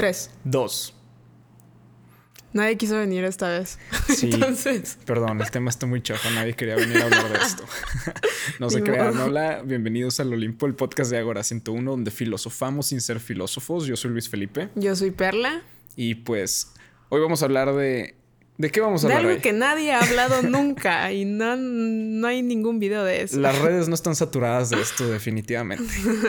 [0.00, 0.30] Tres.
[0.44, 0.94] Dos.
[2.54, 3.78] Nadie quiso venir esta vez.
[4.08, 4.30] Sí.
[4.32, 6.30] Entonces, Perdón, el tema está muy chafa.
[6.30, 7.64] Nadie quería venir a hablar de esto.
[8.58, 9.18] no se crean.
[9.18, 13.84] Hola, bienvenidos al Olimpo, el podcast de Agora 101, donde filosofamos sin ser filósofos.
[13.86, 14.70] Yo soy Luis Felipe.
[14.74, 15.60] yo soy Perla.
[15.96, 16.72] Y pues,
[17.10, 18.16] hoy vamos a hablar de.
[18.60, 19.42] ¿De qué vamos a De hablar algo hoy?
[19.42, 23.40] que nadie ha hablado nunca y no, no hay ningún video de eso.
[23.40, 25.84] Las redes no están saturadas de esto, definitivamente.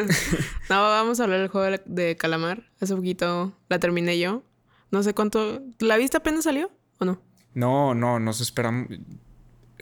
[0.70, 2.72] No, vamos a hablar del juego de- de calamar.
[2.80, 4.44] Hace poquito la terminé yo.
[4.92, 5.62] No sé cuánto.
[5.80, 7.22] ¿La vista apenas salió o no?
[7.54, 8.88] No, no, nos esperamos.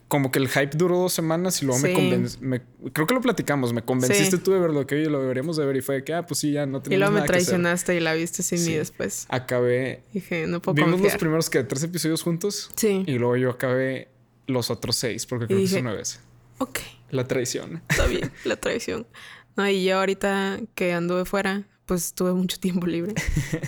[0.09, 1.95] Como que el hype duró dos semanas y luego me Sí.
[1.95, 2.61] convenciste.
[2.91, 3.71] Creo que lo platicamos.
[3.73, 4.43] Me convenciste Sí.
[4.43, 5.77] tú de verlo, que oye, lo deberíamos de ver.
[5.77, 7.37] Y fue de que, ah, pues sí, ya no Y tenemos luego me nada que
[7.37, 7.45] hacer.
[7.45, 8.71] traicionaste y la viste sin Sí.
[8.71, 9.25] mí después.
[9.29, 10.03] Acabé.
[10.11, 11.19] Dije, no puedo Vimos los confiar.
[11.19, 12.71] primeros que tres episodios juntos.
[12.75, 13.03] Sí.
[13.07, 14.09] Y luego yo acabé
[14.47, 16.01] los otros seis, porque creo que dije- son nueve.
[16.57, 16.79] Ok,
[17.11, 17.81] La traición.
[17.87, 19.05] está bien, la traición.
[19.55, 23.13] No, y yo ahorita que anduve fuera, pues tuve mucho tiempo libre.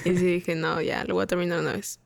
[0.06, 2.00] y sí dije, no, ya, lo voy a terminar una vez.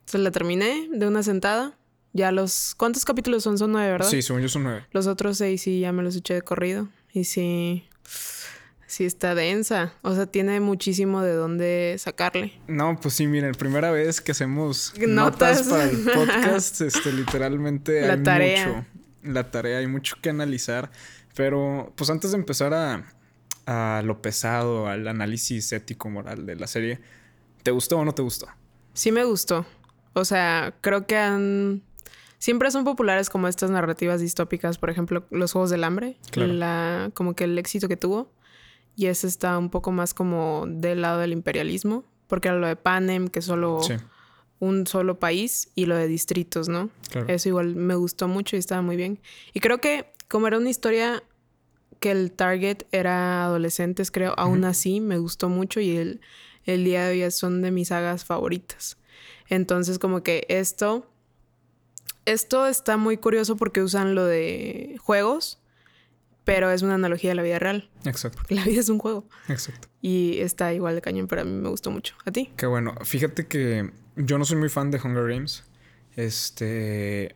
[0.00, 1.78] Entonces la terminé de una sentada.
[2.16, 2.74] Ya los...
[2.76, 3.58] ¿Cuántos capítulos son?
[3.58, 4.08] Son nueve, ¿verdad?
[4.08, 4.84] Sí, según yo son nueve.
[4.92, 6.88] Los otros seis sí ya me los eché de corrido.
[7.12, 7.84] Y sí.
[8.86, 9.92] Sí está densa.
[10.02, 12.52] O sea, tiene muchísimo de dónde sacarle.
[12.68, 15.66] No, pues sí, miren, primera vez que hacemos Notas.
[15.66, 18.66] notas, para el podcast, este, literalmente La hay tarea.
[18.68, 18.86] mucho.
[19.24, 20.90] La tarea, hay mucho que analizar.
[21.34, 23.04] Pero, pues antes de empezar a,
[23.66, 27.00] a lo pesado, al análisis ético-moral de la serie,
[27.64, 28.46] ¿te gustó o no te gustó?
[28.94, 29.66] Sí me gustó.
[30.14, 31.82] O sea, creo que han...
[32.46, 36.52] Siempre son populares como estas narrativas distópicas, por ejemplo, los Juegos del Hambre, Claro.
[36.52, 38.30] la, como que el éxito que tuvo.
[38.94, 42.76] Y ese está un poco más como del lado del imperialismo, porque era lo de
[42.76, 43.94] Panem, que es solo Sí,
[44.60, 46.88] un solo país, y lo de distritos, ¿no?
[47.10, 47.26] claro.
[47.28, 49.18] Eso igual me gustó mucho y estaba muy bien.
[49.52, 51.24] Y creo que como era una historia
[51.98, 56.20] que el target era adolescentes, creo, aún así me gustó mucho y el,
[56.64, 58.98] el día de hoy son de mis sagas favoritas.
[59.48, 61.10] Entonces como que esto,
[62.26, 65.60] esto está muy curioso porque usan lo de juegos,
[66.44, 67.88] pero es una analogía de la vida real.
[68.04, 69.88] Exacto, La vida es un juego exacto.
[70.00, 72.14] y está igual de cañón, pero a mí me gustó mucho.
[72.24, 72.52] ¿A ti?
[72.56, 72.94] Qué bueno.
[73.04, 75.64] Fíjate que yo no soy muy fan de Hunger Games.
[76.14, 77.34] Este.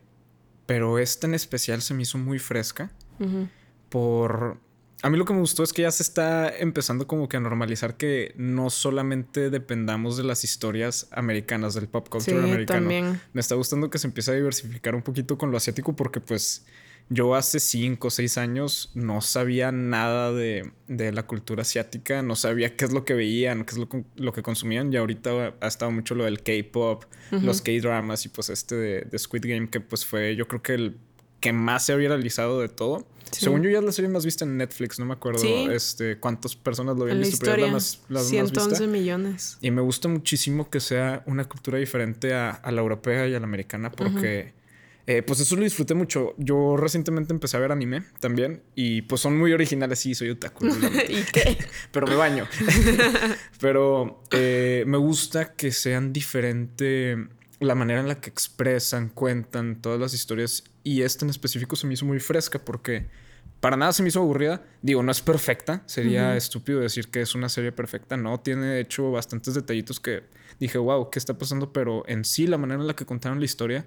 [0.65, 2.91] Pero esta en especial se me hizo muy fresca.
[3.19, 3.47] Ujú.
[3.89, 4.59] Por.
[5.03, 7.39] A mí lo que me gustó es que ya se está empezando como que a
[7.39, 12.79] normalizar que no solamente dependamos de las historias americanas, del pop culture Sí, americano.
[12.81, 13.21] también.
[13.33, 16.65] Me está gustando que se empiece a diversificar un poquito con lo asiático porque pues
[17.09, 22.35] yo hace cinco o seis años no sabía nada de, de la cultura asiática, no
[22.35, 23.77] sabía qué es lo que veían, qué es
[24.15, 28.49] lo, que consumían y ahorita ha estado mucho lo del K-pop, los K-dramas y pues
[28.49, 30.97] este de, de Squid Game que pues fue yo creo que el
[31.41, 33.05] que más se ha viralizado de todo.
[33.31, 33.45] Sí.
[33.45, 35.67] Según yo ya es la serie más vista en Netflix, no me acuerdo Sí.
[35.71, 38.69] este, cuántas personas lo habían En la visto, pero la historia, más, la más 111
[38.69, 38.87] vista.
[38.87, 39.57] millones.
[39.61, 43.39] Y me gusta muchísimo que sea una cultura diferente a, a la europea y a
[43.39, 44.53] la americana porque
[45.07, 46.35] eh, pues eso lo disfruté mucho.
[46.37, 49.99] Yo recientemente empecé a ver anime también y pues son muy originales.
[49.99, 50.67] Sí, soy otaku.
[51.09, 51.57] ¿Y qué?
[51.93, 52.47] pero me baño.
[53.59, 57.17] pero eh, me gusta que sean diferente
[57.61, 61.87] la manera en la que expresan, cuentan todas las historias y esta en específico se
[61.87, 63.07] me hizo muy fresca porque
[63.59, 64.63] para nada se me hizo aburrida.
[64.81, 65.83] Digo, no es perfecta.
[65.85, 68.17] Sería estúpido decir que es una serie perfecta.
[68.17, 70.23] No, tiene de hecho bastantes detallitos que
[70.59, 71.71] dije, wow, ¿qué está pasando?
[71.71, 73.85] Pero en sí, la manera en la que contaron la historia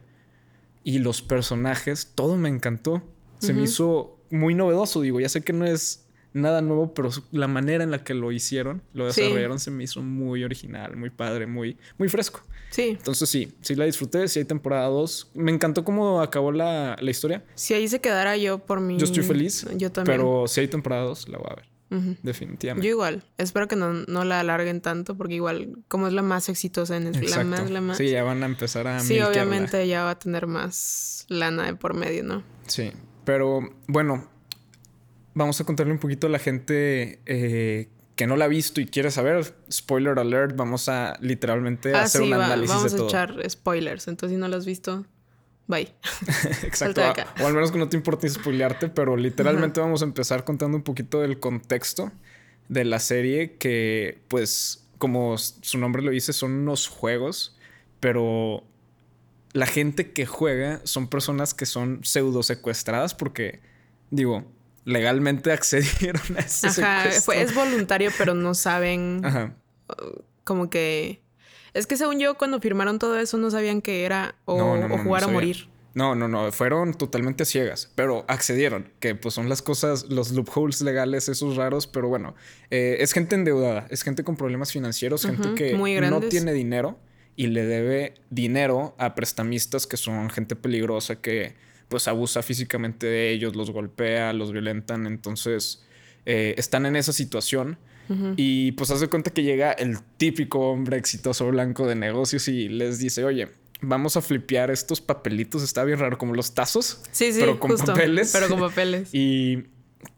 [0.84, 3.02] y los personajes, todo me encantó.
[3.40, 5.00] Se me hizo muy novedoso.
[5.02, 8.30] Digo, ya sé que no es nada nuevo, pero la manera en la que lo
[8.32, 9.20] hicieron, lo Sí.
[9.22, 12.42] desarrollaron, se me hizo muy original, muy padre, muy, muy fresco.
[12.74, 15.30] Sí, Entonces sí, sí la disfruté, sí hay temporada 2.
[15.34, 17.44] Me encantó cómo acabó la, la historia.
[17.54, 18.98] si ahí se quedara yo por mí.
[18.98, 20.18] Yo estoy feliz, Yo también.
[20.18, 21.64] Pero si hay temporada 2, la voy a ver.
[21.90, 22.10] Ujú.
[22.14, 22.88] Yo Definitivamente.
[22.88, 23.22] igual.
[23.38, 27.04] Espero que no, no la alarguen tanto porque igual, como es la más exitosa en
[27.04, 27.96] Netflix, la más, la más.
[27.96, 31.76] Sí, ya van a empezar a Sí, obviamente ya va a tener más lana de
[31.76, 32.42] por medio, ¿no?
[32.66, 32.90] Sí,
[33.24, 34.28] pero bueno,
[35.34, 38.86] vamos a contarle un poquito a la gente eh, que no la ha visto y
[38.86, 39.54] quiere saber.
[39.70, 43.08] Spoiler alert, vamos a literalmente Ah, hacer sí, un va- análisis vamos de a todo.
[43.08, 44.08] ejar spoilers.
[44.08, 45.04] Entonces, si no lo has visto,
[45.66, 45.92] bye.
[46.62, 47.02] Exacto.
[47.04, 47.26] Acá.
[47.42, 50.82] O al menos que no te importe spoilearte, pero literalmente vamos a empezar contando un
[50.84, 52.12] poquito del contexto
[52.68, 57.56] de la serie que, pues, como su nombre lo dice, son unos juegos,
[58.00, 58.62] pero
[59.52, 63.60] la gente que juega son personas que son pseudo secuestradas porque,
[64.10, 64.44] digo,
[64.84, 69.54] legalmente accedieron a ese Ajá, fue- es voluntario, pero no saben Ajá.
[70.44, 71.22] como que...
[71.72, 74.88] Es que según yo, cuando firmaron todo eso, no sabían que era o, No, no,
[74.88, 75.34] no, o no jugar a sabían.
[75.34, 75.68] morir.
[75.94, 80.80] No, no, no, fueron totalmente ciegas, pero accedieron, que pues son las cosas, los loopholes
[80.80, 82.34] legales, esos raros, pero bueno,
[82.70, 86.98] eh, es gente endeudada, es gente con problemas financieros, gente que no tiene dinero
[87.36, 91.54] y le debe dinero a prestamistas que son gente peligrosa que
[91.88, 95.84] pues abusa físicamente de ellos, los golpea, los violentan, entonces
[96.26, 97.78] eh, están en esa situación.
[98.36, 102.98] Y pues hace cuenta que llega el típico hombre exitoso blanco de negocios y les
[102.98, 103.48] dice, oye,
[103.80, 107.00] vamos a flipear estos papelitos, está bien raro, como los tazos.
[107.12, 108.30] Sí, sí, pero con papeles.
[108.30, 109.08] Pero con papeles.
[109.12, 109.64] y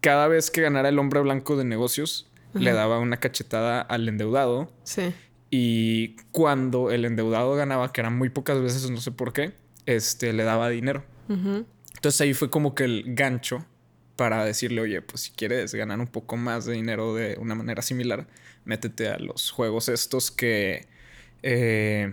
[0.01, 4.73] cada vez que ganara el hombre blanco de negocios, le daba una cachetada al endeudado.
[4.83, 5.13] Sí.
[5.51, 9.53] Y cuando el endeudado ganaba, que eran muy pocas veces, no sé por qué,
[9.85, 11.05] este, le daba dinero.
[11.29, 13.65] Entonces ahí fue como que el gancho
[14.17, 17.83] para decirle, oye, pues si quieres ganar un poco más de dinero de una manera
[17.83, 18.27] similar,
[18.65, 20.87] métete a los juegos estos que,
[21.43, 22.13] eh,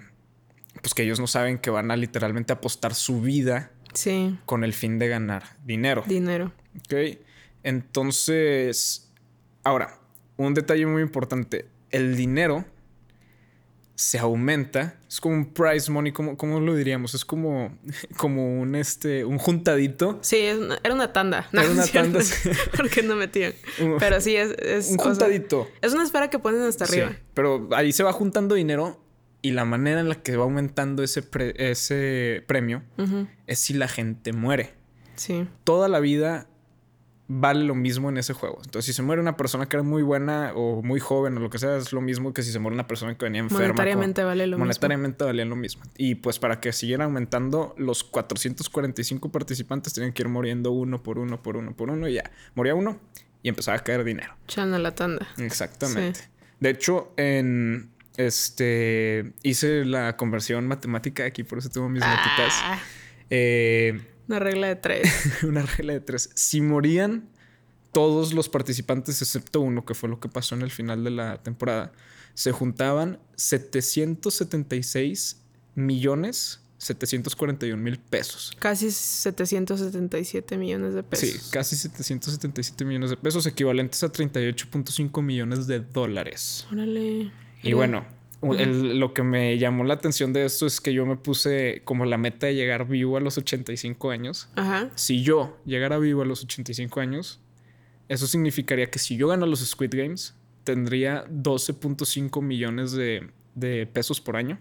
[0.82, 4.38] pues que ellos no saben que van a literalmente apostar su vida sí.
[4.46, 6.04] con el fin de ganar dinero.
[6.06, 6.52] Dinero.
[6.80, 7.20] Ok.
[7.64, 9.12] Entonces,
[9.64, 10.00] ahora,
[10.36, 11.68] un detalle muy importante.
[11.90, 12.66] El dinero
[13.96, 14.96] se aumenta.
[15.08, 17.14] Es como un price money, ¿cómo, cómo lo diríamos?
[17.14, 17.78] Es como,
[18.18, 20.20] como un, este, un juntadito.
[20.22, 21.48] Sí, era una tanda.
[21.54, 22.20] era una tanda.
[22.76, 23.54] Porque no metían.
[24.00, 24.52] Pero sí, es...
[24.60, 25.68] es un juntadito.
[25.82, 27.16] es una esfera que ponen hasta arriba.
[27.34, 29.00] pero ahí se va juntando dinero
[29.42, 31.24] y la manera en la que va aumentando ese,
[31.58, 32.84] ese premio
[33.46, 34.74] es si la gente muere.
[35.16, 35.48] Sí.
[35.64, 36.48] Toda la vida
[37.28, 38.60] vale lo mismo en ese juego.
[38.64, 41.50] Entonces, si se muere una persona que era muy buena o muy joven o lo
[41.50, 43.68] que sea, es lo mismo que si se muere una persona que venía enferma.
[43.68, 45.84] Monetariamente vale lo monetariamente valía lo mismo.
[45.98, 51.18] Y pues para que siguiera aumentando, los 445 participantes tenían que ir muriendo uno por
[51.18, 52.30] uno, por uno, por uno y ya.
[52.56, 53.00] Moría uno
[53.42, 54.36] y empezaba a caer dinero.
[54.48, 55.28] Chana la tanda.
[55.38, 56.22] Exactamente.
[56.60, 62.54] De hecho, en este hice la conversión matemática aquí, por eso tengo mis notitas.
[62.64, 62.80] Ah.
[63.30, 65.12] Eh, una regla de tres.
[65.44, 66.30] una regla de tres.
[66.34, 67.30] Si morían
[67.92, 71.44] todos los participantes, excepto uno, que fue lo que pasó en el final de la
[71.44, 71.92] temporada,
[72.34, 75.38] se juntaban 776
[75.76, 78.52] millones 741 mil pesos.
[78.60, 81.30] Casi 777 millones de pesos.
[81.30, 86.68] Sí, casi 777 millones de pesos, equivalentes a 38.5 millones de dólares.
[86.72, 87.32] Órale.
[87.62, 88.06] Y bueno,
[88.44, 92.18] lo que me llamó la atención de esto es que yo me puse como la
[92.18, 94.50] meta de llegar vivo a los 85 años.
[94.56, 94.90] Ajá.
[94.96, 97.40] Si yo llegara vivo a los 85 años,
[98.10, 104.22] eso significaría que si yo gano los Squid Games, tendría 12.5 millones de, de, pesos
[104.22, 104.60] por año.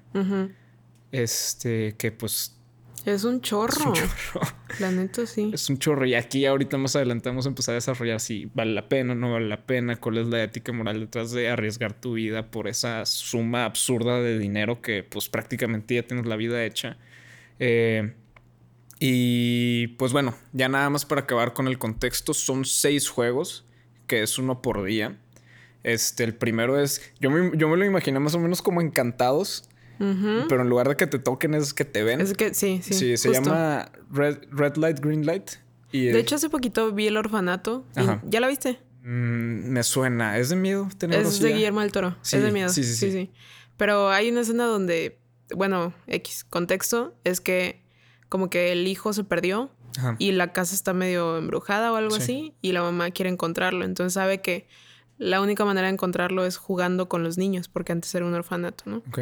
[1.11, 2.57] Este, que pues
[3.05, 3.73] es un chorro.
[3.73, 4.41] Es un chorro.
[4.79, 5.51] La neta, sí.
[5.53, 6.07] Es un chorro.
[6.07, 9.17] Y aquí ahorita más adelante vamos a empezar a desarrollar si vale la pena o
[9.17, 12.69] no vale la pena, cuál es la ética moral detrás de arriesgar tu vida por
[12.69, 16.97] esa suma absurda de dinero que pues prácticamente ya tienes la vida hecha.
[17.59, 18.15] Eh,
[18.99, 23.65] y pues bueno, ya nada más para acabar con el contexto, son seis juegos,
[24.07, 25.19] que es uno por día.
[25.83, 29.69] Este, el primero es, yo me, yo me lo imaginé más o menos como encantados,
[29.99, 32.21] pero en lugar de que te toquen es que te ven.
[32.21, 32.95] Es que sí, sí.
[32.95, 35.53] Sí, se llama Red, Red, Light, Green Light.
[35.93, 37.85] Y de hecho, hace poquito vi El Orfanato.
[38.25, 38.81] ¿Ya la viste?
[39.03, 40.39] Mm, me suena.
[40.39, 40.89] ¿Es de miedo?
[41.11, 42.17] Es de Guillermo del Toro.
[42.23, 42.69] es de miedo.
[42.69, 43.31] Sí sí, sí sí,
[43.77, 45.19] Pero hay una escena donde,
[45.55, 47.83] bueno, X, contexto, es que
[48.29, 49.71] como que el hijo se perdió
[50.19, 53.85] y la casa está medio embrujada o algo así y la mamá quiere encontrarlo.
[53.85, 54.67] Entonces sabe que
[55.19, 58.85] la única manera de encontrarlo es jugando con los niños, porque antes era un orfanato,
[58.87, 58.97] ¿no?
[59.09, 59.21] Ok.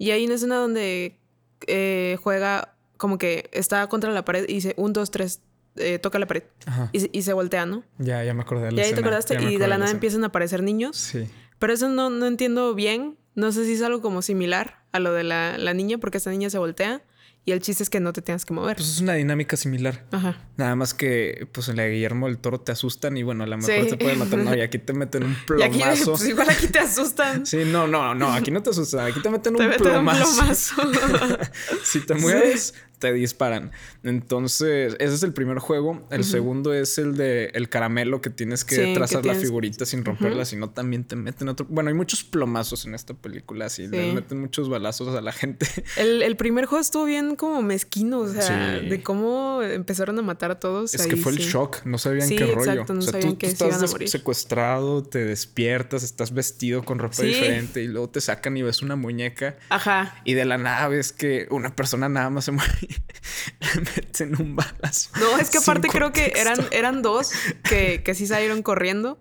[0.00, 1.18] Y hay una escena donde
[1.66, 5.42] eh, juega como que está contra la pared y dice un, dos, tres,
[5.76, 6.44] eh, toca la pared.
[6.92, 7.84] Y, se voltea, ¿no?
[7.98, 10.24] Ya, ya me acordé de la Y ahí te acordaste y de la nada empiezan
[10.24, 10.96] a aparecer niños.
[10.96, 11.28] Sí.
[11.58, 13.18] Pero eso no, no entiendo bien.
[13.34, 16.30] No sé si es algo como similar a lo de la, la niña, porque esta
[16.30, 17.02] niña se voltea
[17.44, 18.76] y el chiste es que no te tengas que mover.
[18.76, 20.04] Pues es una dinámica similar.
[20.12, 20.36] Ajá.
[20.56, 23.46] Nada más que, pues en la de Guillermo del Toro te asustan y bueno, a
[23.46, 24.38] lo mejor te pueden matar.
[24.40, 25.70] No, y aquí te meten un plomazo.
[25.78, 27.46] Y aquí, pues igual aquí te asustan.
[27.46, 29.06] sí, no, no, no, aquí no te asustan.
[29.06, 30.82] Aquí te meten un te plomazo.
[30.82, 31.38] Un plomazo.
[31.82, 33.72] si te mueves, te disparan.
[34.04, 36.06] Entonces, ese es el primer juego.
[36.10, 40.44] El segundo es el de el caramelo que tienes que trazar la figurita sin romperla,
[40.44, 41.66] si no también te meten otro.
[41.68, 45.66] Bueno, hay muchos plomazos en esta película, así le meten muchos balazos a la gente.
[45.96, 50.60] El, primer juego estuvo bien como mezquino, o sea, de cómo empezaron a matar a
[50.60, 50.94] todos.
[50.94, 52.84] Es que fue el shock, no sabían qué rollo.
[52.86, 58.20] o sea, tú, estás secuestrado, te despiertas, estás vestido con ropa diferente y luego te
[58.20, 59.56] sacan y ves una muñeca.
[59.70, 60.20] Ajá.
[60.24, 62.89] Y de la nada ves que una persona nada más se muere
[63.74, 65.10] le meten un balazo.
[65.18, 67.30] No, es que aparte creo que eran, eran dos
[67.68, 69.20] que, que sí salieron corriendo.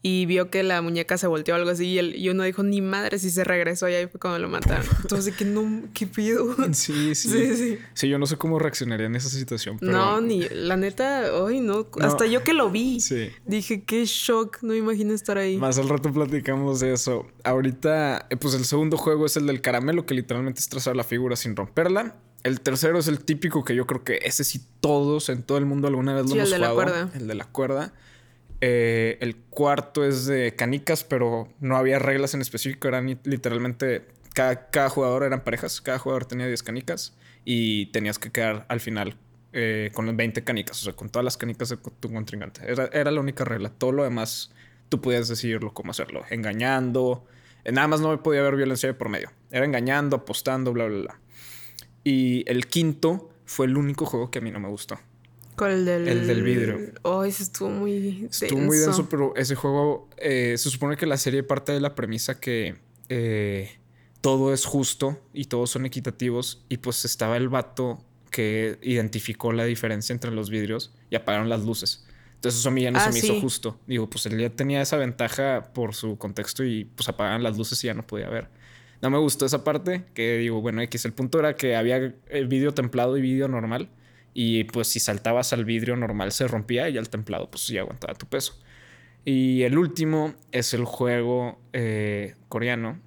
[0.00, 2.62] y vio que la muñeca se volteó o algo así y, el, y uno dijo,
[2.62, 4.86] ni madre, si se regresó y ahí fue cuando lo mataron.
[5.02, 6.54] Entonces, que no, ¿qué pido?
[6.72, 7.28] Sí, sí.
[7.28, 7.78] Sí, sí.
[7.94, 9.90] Sí, yo no sé cómo reaccionaría en esa situación, pero...
[9.90, 13.30] No, ni, la neta, ay, no, hasta yo que lo vi, Sí.
[13.44, 15.56] dije, qué shock, no me imagino estar ahí.
[15.56, 17.26] Más al rato platicamos de eso.
[17.42, 21.04] Ahorita, eh, pues el segundo juego es el del caramelo, que literalmente es trazar la
[21.04, 22.14] figura sin romperla.
[22.44, 25.66] El tercero es el típico que yo creo que ese sí todos en todo el
[25.66, 26.92] mundo alguna vez lo Sí, el hemos de la jugado.
[26.92, 27.10] cuerda.
[27.18, 27.92] El de la cuerda.
[28.60, 32.88] Eh, el cuarto es de canicas, pero no había reglas en específico.
[32.88, 35.80] Eran li- literalmente cada, cada jugador eran parejas.
[35.80, 37.14] Cada jugador tenía 10 canicas
[37.44, 39.16] y tenías que quedar al final
[39.52, 42.62] eh, con las 20 canicas, o sea, con todas las canicas de tu contrincante.
[42.66, 43.70] Era, era la única regla.
[43.70, 44.52] Todo lo demás
[44.88, 46.22] tú podías decidirlo cómo hacerlo.
[46.30, 47.24] Engañando.
[47.64, 49.30] Eh, Nada más no podía haber violencia de por medio.
[49.50, 51.20] Era engañando, apostando, bla, bla, bla.
[52.04, 54.98] Y el quinto fue el único juego que a mí no me gustó.
[55.56, 56.08] Con el del...
[56.08, 56.78] El del vidrio.
[57.02, 61.16] Oh, ese estuvo muy Estuvo muy denso, pero ese juego eh, se supone que la
[61.16, 62.76] serie parte de la premisa que
[63.08, 63.78] eh,
[64.20, 66.64] todo es justo y todos son equitativos.
[66.68, 71.64] Y pues estaba el vato que identificó la diferencia entre los vidrios y apagaron las
[71.64, 72.04] luces.
[72.34, 73.80] Entonces eso a mí ya no Ah, se me hizo justo.
[73.88, 77.82] Digo, pues él ya tenía esa ventaja por su contexto y pues apagaban las luces
[77.82, 78.48] y ya no podía ver.
[79.00, 82.48] No me gustó esa parte, que digo, bueno, X, el punto era que había el
[82.48, 83.88] vidrio templado y vidrio normal.
[84.34, 88.14] Y pues si saltabas al vidrio normal se rompía y al templado pues ya aguantaba
[88.14, 88.54] tu peso.
[89.24, 93.00] Y el último es el juego eh, coreano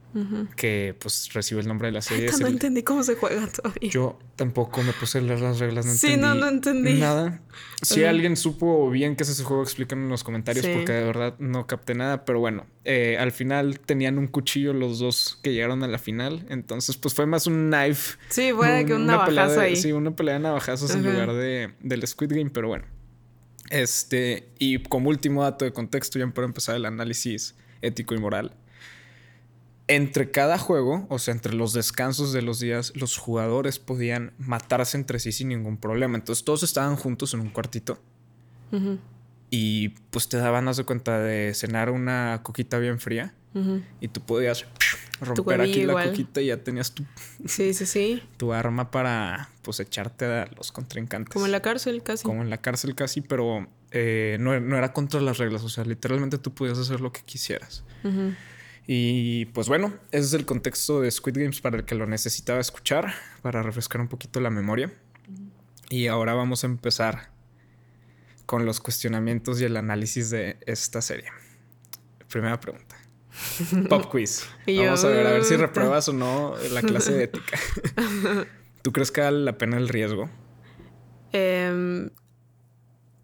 [0.55, 2.29] Que pues recibe el nombre de la serie.
[2.39, 3.89] no el- entendí cómo se juega todavía.
[3.89, 6.21] Yo tampoco me puse a leer las reglas, no Sí, entendí.
[6.27, 6.93] no, no entendí.
[6.95, 7.41] Nada.
[7.81, 10.71] Si alguien supo bien qué es ese juego, explíquenlo en los comentarios Sí.
[10.75, 12.25] porque de verdad no capté nada.
[12.25, 16.45] Pero bueno, eh, al final tenían un cuchillo los dos que llegaron a la final.
[16.49, 18.17] Entonces, pues fue más un knife.
[18.29, 19.75] Sí, fue que un una pelea navajazo de- ahí.
[19.75, 22.85] Sí, una pelea de navajazos en lugar de, del Squid Game, pero bueno.
[23.69, 28.53] Este, y como último dato de contexto, ya para empezar el análisis ético y moral.
[29.93, 34.95] Entre cada juego, o sea, entre los descansos de los días, los jugadores podían matarse
[34.95, 36.17] entre sí sin ningún problema.
[36.17, 37.99] Entonces todos estaban juntos en un cuartito
[39.49, 43.33] y pues te daban, haz de cuenta, de cenar una coquita bien fría
[43.99, 44.65] y tú podías
[45.19, 47.03] romper aquí la coquita y ya tenías tu,
[47.45, 48.23] Sí, sí, sí.
[48.37, 51.33] tu arma para pues echarte a los contrincantes.
[51.33, 52.23] Como en la cárcel casi.
[52.23, 55.63] Como en la cárcel casi, pero eh, no, no era contra las reglas.
[55.63, 57.83] O sea, literalmente tú podías hacer lo que quisieras.
[58.05, 58.33] Ujú.
[58.87, 62.59] Y pues bueno, ese es el contexto de Squid Games para el que lo necesitaba
[62.59, 64.91] escuchar, para refrescar un poquito la memoria.
[65.89, 67.31] Y ahora vamos a empezar
[68.45, 71.29] con los cuestionamientos y el análisis de esta serie.
[72.27, 72.95] Primera pregunta.
[73.89, 74.47] Pop quiz.
[74.67, 77.57] Vamos a ver a ver si repruebas o no la clase de ética.
[78.81, 80.29] ¿Tú crees que vale la pena el riesgo?
[81.31, 82.09] Em,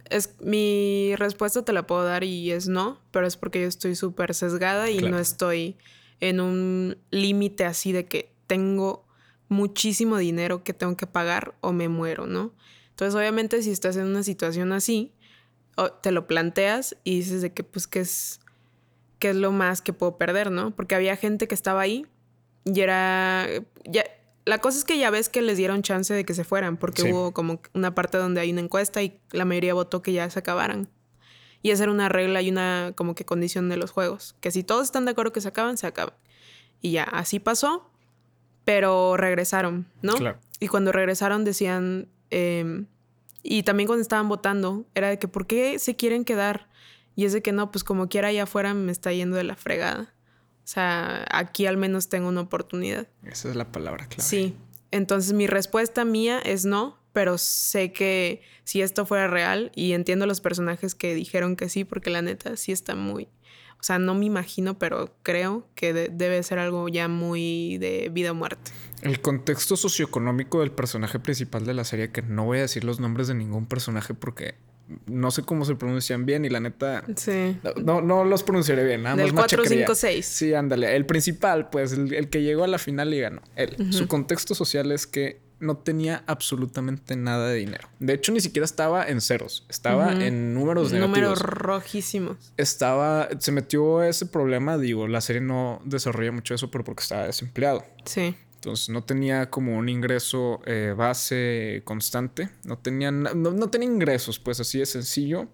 [0.10, 3.96] es, mi respuesta te la puedo dar y es no, pero es porque yo estoy
[3.96, 5.16] súper sesgada y Claro.
[5.16, 5.78] no estoy
[6.20, 9.06] en un límite así de que tengo
[9.50, 12.54] muchísimo dinero que tengo que pagar o me muero, ¿no?
[12.90, 15.14] Entonces, obviamente, si estás en una situación así,
[16.02, 18.40] te lo planteas y dices de que, pues, ¿qué es,
[19.20, 20.76] qué es lo más que puedo perder, ¿no?
[20.76, 22.08] Porque había gente que estaba ahí
[22.66, 23.48] y era...
[23.86, 24.04] Ya,
[24.48, 27.04] la cosa es que ya ves que les dieron chance de que se fueran, porque
[27.04, 27.12] Sí.
[27.12, 30.40] hubo como una parte donde hay una encuesta y la mayoría votó que ya se
[30.40, 30.90] acabaran.
[31.62, 34.64] Y esa era una regla y una como que condición de los juegos, que si
[34.64, 36.14] todos están de acuerdo que se acaban, se acaban.
[36.82, 37.90] Y ya, así pasó,
[38.64, 40.14] pero regresaron, ¿no?
[40.16, 40.40] Claro.
[40.60, 42.88] Y cuando regresaron decían, em,
[43.44, 46.68] y también cuando estaban votando, era de que, ¿por qué se quieren quedar?
[47.16, 49.56] Y es de que no, pues como quiera allá afuera me está yendo de la
[49.56, 50.14] fregada.
[50.68, 53.08] O sea, aquí al menos tengo una oportunidad.
[53.24, 54.22] Esa es la palabra clave.
[54.28, 54.54] Sí.
[54.92, 60.26] Entonces mi respuesta mía es no, pero sé que si esto fuera real y entiendo
[60.26, 63.30] los personajes que dijeron que sí, porque la neta sí está muy...
[63.80, 68.10] O sea, no me imagino, pero creo que de- debe ser algo ya muy de
[68.12, 68.72] vida o muerte.
[69.04, 73.00] El contexto socioeconómico del personaje principal de la serie, que no voy a decir los
[73.00, 74.56] nombres de ningún personaje porque
[75.06, 77.58] no sé cómo se pronuncian bien y la neta Sí.
[77.84, 79.04] no, no, los pronunciaré bien.
[79.04, 79.86] Nada Del más 4, machacaría.
[79.86, 80.26] 5, 6.
[80.26, 80.96] Sí, ándale.
[80.96, 83.42] El principal, pues, el, el que llegó a la final y ganó.
[83.56, 83.76] Él.
[83.92, 87.90] Su contexto social es que no tenía absolutamente nada de dinero.
[88.00, 89.66] De hecho, ni siquiera estaba en ceros.
[89.70, 91.10] Estaba en números negativos.
[91.18, 92.38] Números rojísimos.
[92.58, 93.28] Estaba...
[93.40, 97.84] Se metió ese problema, digo, la serie no desarrolla mucho eso, pero porque estaba desempleado.
[98.06, 98.36] Sí.
[98.68, 102.50] Entonces no tenía como un ingreso eh, base constante.
[102.66, 105.48] No tenía, no, no tenía ingresos, pues así de sencillo.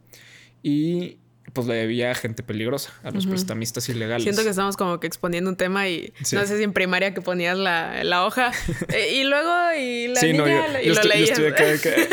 [0.63, 1.19] Y
[1.53, 4.23] pues le debía a gente peligrosa, a los prestamistas ilegales.
[4.23, 6.35] Siento que estamos como que exponiendo un tema y Sí.
[6.35, 8.51] no sé si en primaria que ponías la, la hoja
[8.89, 11.29] eh, y luego y la sí, niña no, yo, y yo lo estoy, yo leías.
[11.29, 12.07] estoy acá de que-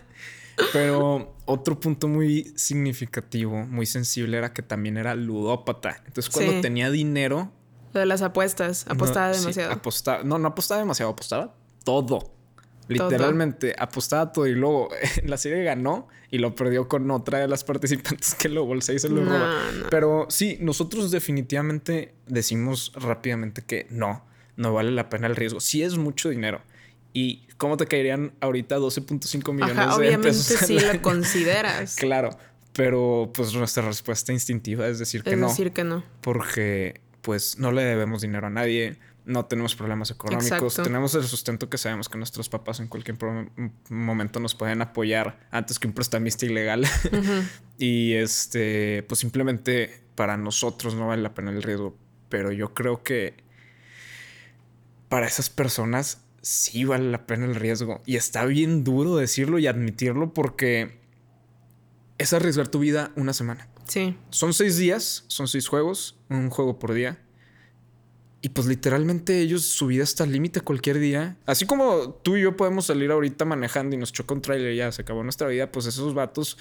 [0.72, 6.02] Pero otro punto muy significativo, muy sensible, era que también era ludópata.
[6.06, 7.52] Entonces, cuando tenía dinero.
[7.92, 8.86] Lo de las apuestas.
[8.88, 9.72] Apostaba demasiado.
[9.72, 11.54] apostaba, no, no apostaba demasiado, apostaba
[11.84, 12.32] todo.
[12.88, 14.88] Literalmente apostaba todo y luego
[15.24, 18.98] la serie ganó y lo perdió con otra de las participantes que lo bolsa y
[18.98, 19.54] se lo roba.
[19.90, 24.24] Pero sí, nosotros definitivamente decimos rápidamente que no,
[24.56, 25.60] no vale la pena el riesgo.
[25.60, 26.62] Sí es mucho dinero.
[27.12, 30.62] ¿Y cómo te caerían ahorita 12.5 millones de obviamente pesos?
[30.62, 31.96] Obviamente sí lo consideras.
[31.96, 32.30] claro,
[32.72, 35.46] pero pues nuestra respuesta instintiva es decir que no.
[35.46, 36.04] Es decir que no.
[36.20, 41.68] Porque pues no le debemos dinero a nadie no tenemos problemas económicos, tenemos el sustento
[41.68, 43.16] que sabemos que nuestros papás en cualquier
[43.88, 46.86] momento nos pueden apoyar antes que un prestamista ilegal.
[47.78, 51.96] y este, pues simplemente para nosotros no vale la pena el riesgo.
[52.28, 53.34] Pero yo creo que
[55.08, 58.02] para esas personas sí vale la pena el riesgo.
[58.06, 60.98] Y está bien duro decirlo y admitirlo porque
[62.18, 63.68] es arriesgar tu vida una semana.
[63.90, 64.16] Sí.
[64.30, 67.18] Son seis días, son seis juegos, un juego por día
[68.42, 71.36] y pues literalmente ellos su vida está al límite cualquier día.
[71.44, 74.76] Así como tú y yo podemos salir ahorita manejando y nos choca un trailer y
[74.76, 76.56] ya se acabó nuestra vida, pues esos vatos,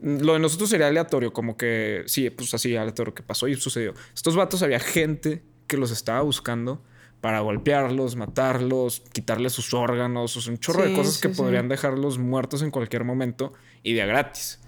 [0.00, 3.94] lo de nosotros sería aleatorio, como que sí, pues así aleatorio que pasó y sucedió.
[4.14, 6.82] Estos vatos había gente que los estaba buscando
[7.22, 12.62] para golpearlos, matarlos, quitarles sus órganos, o un chorro de cosas que podrían dejarlos muertos
[12.62, 14.58] en cualquier momento y de gratis.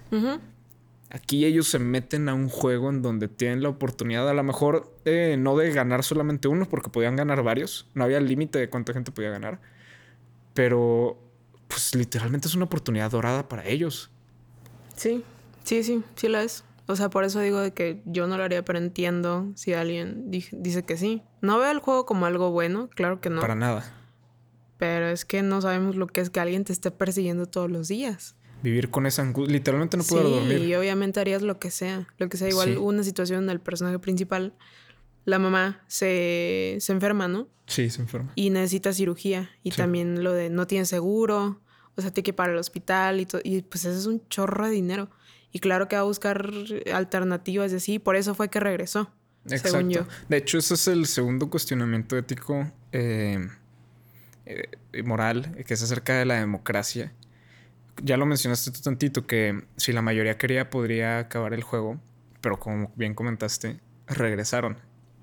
[1.09, 4.91] Aquí ellos se meten a un juego en donde tienen la oportunidad, a lo mejor,
[5.05, 7.87] eh, no de ganar solamente uno, porque podían ganar varios.
[7.93, 9.59] No había límite de cuánta gente podía ganar.
[10.53, 11.17] Pero,
[11.67, 14.09] pues literalmente es una oportunidad dorada para ellos.
[14.95, 15.23] Sí,
[15.63, 16.63] sí, sí, sí lo es.
[16.87, 20.29] O sea, por eso digo de que yo no lo haría, pero entiendo si alguien
[20.29, 21.23] dice que sí.
[21.41, 23.41] No veo el juego como algo bueno, claro que no.
[23.41, 23.93] Para nada.
[24.77, 27.87] Pero es que no sabemos lo que es que alguien te esté persiguiendo todos los
[27.87, 29.53] días vivir con esa angustia.
[29.53, 30.59] Literalmente no puedo dormir.
[30.59, 32.07] Y obviamente harías lo que sea.
[32.17, 32.49] Lo que sea.
[32.49, 34.53] Igual una situación del personaje principal,
[35.23, 37.47] la mamá se, se enferma, ¿no?
[37.67, 38.31] Sí, se enferma.
[38.35, 39.49] Y necesita cirugía.
[39.63, 41.61] Y también lo de no tiene seguro.
[41.95, 43.41] O sea, tiene que ir para el hospital y todo.
[43.43, 45.09] Y pues eso es un chorro de dinero.
[45.51, 46.51] Y claro que va a buscar
[46.93, 47.99] alternativas y así.
[47.99, 49.11] Por eso fue que regresó.
[49.45, 49.77] Exacto.
[49.77, 50.07] Según yo.
[50.27, 53.47] De hecho, ese es el segundo cuestionamiento ético eh,
[54.45, 57.13] eh, moral, que es acerca de la democracia
[58.03, 61.99] ya lo mencionaste tú tantito, que si la mayoría quería podría acabar el juego,
[62.41, 64.77] pero como bien comentaste, regresaron.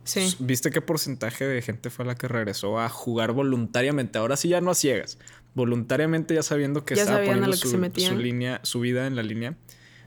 [0.04, 0.35] Sí.
[0.40, 4.18] ¿Viste qué porcentaje de gente fue la que regresó a jugar voluntariamente?
[4.18, 5.18] Ahora sí ya no a ciegas.
[5.54, 9.56] Voluntariamente ya sabiendo que estaba poniendo su, su, línea, su vida en la línea.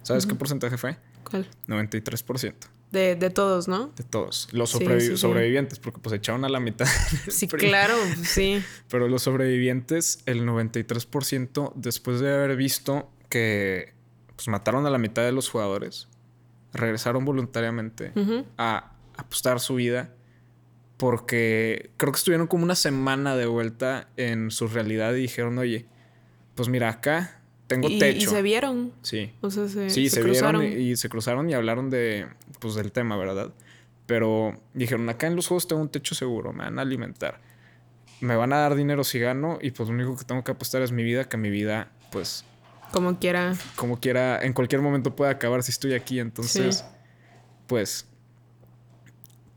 [0.02, 0.98] ¿Sabes qué porcentaje fue?
[1.24, 1.48] ¿Cuál?
[1.68, 2.54] 93%.
[2.96, 3.92] De, de, todos, ¿no?
[3.98, 4.48] De todos.
[4.54, 6.88] Los sobrevivientes, porque pues echaron a la mitad.
[7.30, 8.64] Sí, claro, sí.
[8.90, 13.94] Pero los sobrevivientes, el 93%, después de haber visto que
[14.38, 16.08] pues mataron a la mitad de los jugadores,
[16.72, 18.14] regresaron voluntariamente
[18.58, 20.14] a apostar su vida.
[20.96, 25.86] Porque creo que estuvieron como una semana de vuelta en su realidad y dijeron, oye,
[26.56, 28.18] pues mira, acá tengo techo.
[28.18, 28.94] Y se vieron.
[29.02, 29.32] Sí.
[29.42, 32.28] O sea, se, sí, se, vieron y, se cruzaron y hablaron de,
[32.60, 33.52] pues, del tema, ¿verdad?
[34.06, 37.42] Pero dijeron, acá en los juegos tengo un techo seguro, me van a alimentar.
[38.22, 40.82] Me van a dar dinero si gano y pues lo único que tengo que apostar
[40.82, 42.46] es mi vida, que mi vida, pues...
[42.92, 43.56] Como quiera.
[43.76, 46.20] Como quiera, en cualquier momento puede acabar si estoy aquí.
[46.20, 46.86] Entonces,
[47.68, 48.08] pues...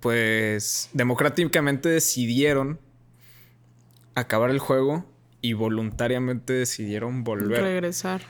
[0.01, 2.79] Pues democráticamente decidieron
[4.15, 5.05] acabar el juego
[5.41, 7.63] y voluntariamente decidieron volver.
[7.63, 8.23] Regresar.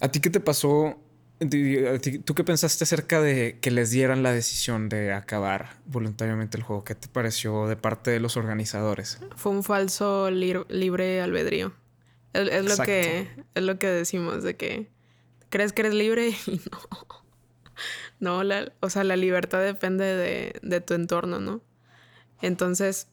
[0.00, 1.00] ¿A ti qué te pasó?
[1.38, 6.84] ¿Tú qué pensaste acerca de que les dieran la decisión de acabar voluntariamente el juego?
[6.84, 9.18] ¿Qué te pareció de parte de los organizadores?
[9.36, 11.74] Fue un falso libre albedrío.
[12.32, 14.90] Es, lo que, es lo que decimos, de que
[15.48, 16.78] crees que eres libre y no.
[18.18, 21.60] No, la, o sea, la libertad depende de, de tu entorno, ¿no?
[22.40, 23.08] Entonces,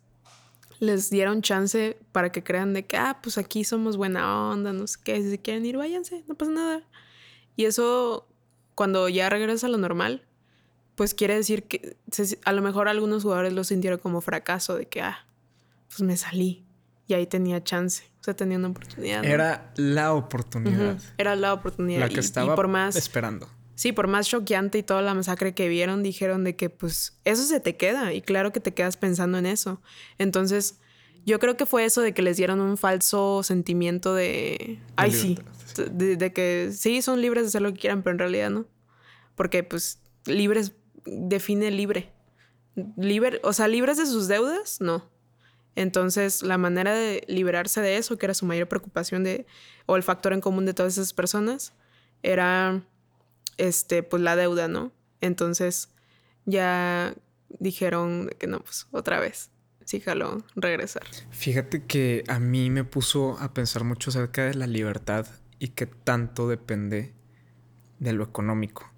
[0.79, 4.87] les dieron chance para que crean de que, ah, pues aquí somos buena onda, no
[4.87, 6.83] sé qué, si se quieren ir, váyanse, no pasa nada.
[7.55, 8.27] Y eso,
[8.75, 10.25] cuando ya regresa a lo normal,
[10.95, 11.97] pues quiere decir que
[12.45, 15.25] a lo mejor algunos jugadores lo sintieron como fracaso, de que, ah,
[15.87, 16.65] pues me salí
[17.07, 19.23] y ahí tenía chance, o sea, tenía una oportunidad.
[19.25, 20.97] Era la oportunidad.
[21.17, 22.01] Era la oportunidad.
[22.01, 23.49] La que estaba por más, esperando.
[23.83, 27.43] Sí, por más choqueante y toda la masacre que vieron, dijeron de que pues eso
[27.43, 29.81] se te queda y claro que te quedas pensando en eso.
[30.17, 30.79] Entonces,
[31.25, 35.37] yo creo que fue eso de que les dieron un falso sentimiento de, ay sí,
[35.91, 38.67] de, que sí, son libres de hacer lo que quieran, pero en realidad no.
[39.35, 40.71] Porque pues libres
[41.03, 42.13] define libre.
[42.95, 45.11] Libre, o sea, libres de sus deudas, no.
[45.75, 49.45] Entonces, la manera de liberarse de eso, que era su mayor preocupación de,
[49.87, 51.73] o el factor en común de todas esas personas,
[52.21, 52.81] era,
[53.57, 54.91] este, pues la deuda, ¿no?
[55.21, 55.89] Entonces,
[56.45, 57.15] ya
[57.59, 59.51] dijeron que no, pues otra vez,
[59.85, 61.03] sí, jaló regresar.
[61.31, 65.27] Fíjate que a mí me puso a pensar mucho acerca de la libertad
[65.59, 67.13] y que tanto depende
[67.99, 68.91] de lo económico.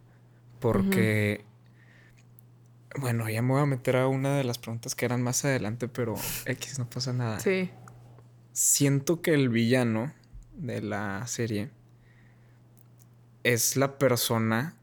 [0.60, 1.46] Porque,
[3.00, 5.88] bueno, ya me voy a meter a una de las preguntas que eran más adelante,
[5.88, 6.15] pero
[6.46, 7.39] X no pasa nada.
[7.39, 7.70] Sí.
[8.52, 10.13] Siento que el villano
[10.54, 11.70] de la serie
[13.45, 14.75] es la persona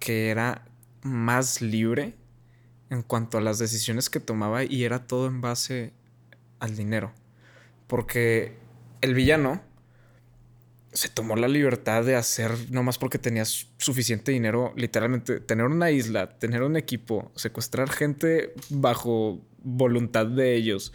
[0.00, 0.64] que era
[1.02, 2.14] más libre
[2.88, 5.92] en cuanto a las decisiones que tomaba y era todo en base
[6.60, 7.12] al dinero.
[7.86, 8.56] Porque
[9.02, 9.60] el villano
[10.94, 15.90] se tomó la libertad de hacer, no más porque tenías suficiente dinero, literalmente tener una
[15.90, 20.94] isla, tener un equipo, secuestrar gente bajo voluntad de ellos.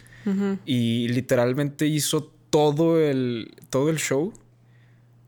[0.64, 4.32] Y literalmente hizo todo el, todo el show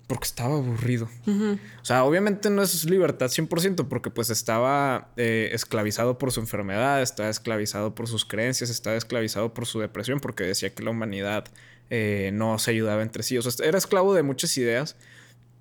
[0.07, 1.09] porque estaba aburrido.
[1.27, 7.01] O sea, obviamente no es libertad 100% porque pues estaba eh, esclavizado por su enfermedad,
[7.01, 11.47] estaba esclavizado por sus creencias, estaba esclavizado por su depresión porque decía que la humanidad
[11.91, 13.39] eh, no se ayudaba entre sí.
[13.39, 14.97] O sea, era esclavo de muchas ideas,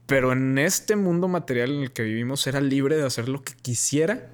[0.07, 3.53] pero en este mundo material en el que vivimos era libre de hacer lo que
[3.53, 4.29] quisiera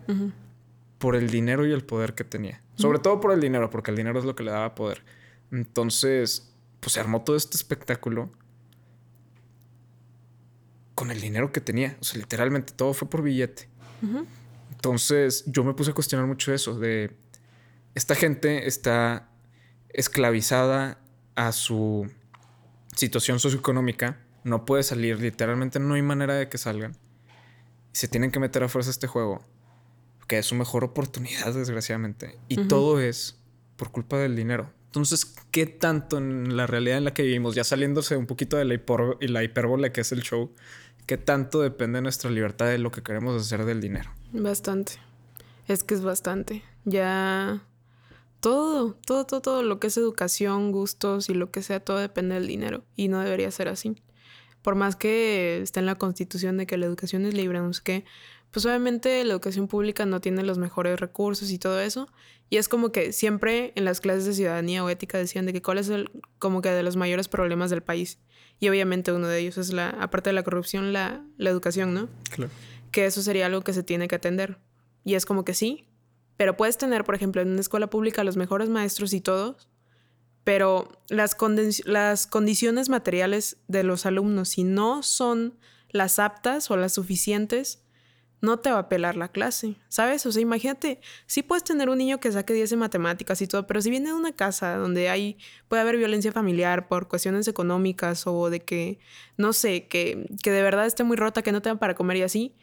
[0.98, 2.62] por el dinero y el poder que tenía.
[2.76, 5.04] Sobre todo por el dinero, porque el dinero es lo que le daba poder.
[5.52, 8.32] Entonces, pues se armó todo este espectáculo
[11.00, 11.96] con el dinero que tenía.
[12.02, 13.70] O sea, literalmente todo fue por billete.
[14.70, 17.16] Entonces yo me puse a cuestionar mucho eso, de
[17.96, 19.30] esta gente está
[19.88, 21.00] esclavizada
[21.36, 22.12] a su
[22.98, 26.98] situación socioeconómica, no puede salir, literalmente no hay manera de que salgan.
[27.94, 29.42] Se tienen que meter a fuerza a este juego,
[30.28, 32.38] que es su mejor oportunidad, desgraciadamente.
[32.50, 33.40] Y todo es
[33.78, 34.70] por culpa del dinero.
[34.88, 38.66] Entonces, ¿qué tanto en la realidad en la que vivimos, ya saliéndose un poquito de
[38.66, 38.80] la,
[39.22, 40.52] la hipérbole que es el show,
[41.10, 44.12] qué tanto depende nuestra libertad de lo que queremos hacer del dinero?
[44.32, 44.92] Bastante.
[45.68, 46.62] Es que es bastante.
[46.86, 47.64] Ya
[48.42, 52.36] todo, todo, todo, todo lo que es educación, gustos y lo que sea, todo depende
[52.36, 52.84] del dinero.
[52.96, 53.96] Y no debería ser así.
[54.62, 57.82] Por más que esté en la constitución de que la educación es libre, no sé
[57.84, 58.06] qué,
[58.52, 62.08] pues obviamente la educación pública no tiene los mejores recursos y todo eso.
[62.50, 65.62] Y es como que siempre en las clases de ciudadanía o ética decían de que
[65.62, 66.10] cuál es el,
[66.40, 68.18] como que de los mayores problemas del país.
[68.60, 72.10] Y obviamente uno de ellos es la, aparte de la corrupción, la, la educación, ¿no?
[72.32, 72.52] Claro.
[72.92, 74.58] Que eso sería algo que se tiene que atender.
[75.06, 75.86] Y es como que sí,
[76.38, 79.68] pero puedes tener, por ejemplo, en una escuela pública los mejores maestros y todos,
[80.44, 81.38] pero las,
[81.86, 85.60] las condiciones materiales de los alumnos, si no son
[85.90, 87.84] las aptas o las suficientes,
[88.42, 90.26] no te va a pelar la clase, ¿sabes?
[90.26, 93.68] O sea, imagínate, sí puedes tener un niño que saque 10 en matemáticas y todo,
[93.68, 98.26] pero si viene de una casa donde hay, puede haber violencia familiar por cuestiones económicas
[98.28, 99.00] o de que,
[99.38, 102.24] no sé, que, que de verdad esté muy rota, que no tenga para comer y
[102.24, 102.56] así,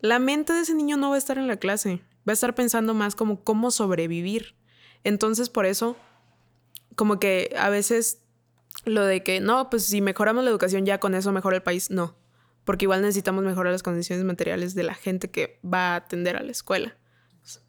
[0.00, 2.54] la mente de ese niño no va a estar en la clase va a estar
[2.54, 4.54] pensando más como cómo sobrevivir.
[5.04, 5.96] Entonces, por eso,
[6.94, 8.22] como que a veces
[8.84, 11.90] lo de que, no, pues si mejoramos la educación ya con eso mejora el país,
[11.90, 12.14] no.
[12.64, 16.42] Porque igual necesitamos mejorar las condiciones materiales de la gente que va a atender a
[16.42, 16.96] la escuela.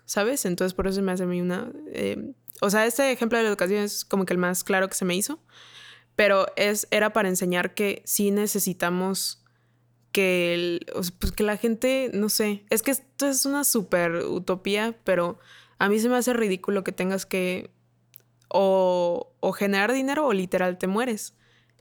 [0.05, 0.45] ¿Sabes?
[0.45, 1.71] Entonces, por eso me hace a mí una...
[1.93, 4.95] Eh, o sea, este ejemplo de la educación es como que el más claro que
[4.95, 5.39] se me hizo.
[6.15, 9.41] Pero es, era para enseñar que sí necesitamos
[10.11, 10.79] que,
[11.19, 15.39] pues que la gente, no sé, es que esto es una super utopía, pero
[15.79, 17.71] a mí se me hace ridículo que tengas que
[18.49, 21.35] o, o generar dinero o literal te mueres.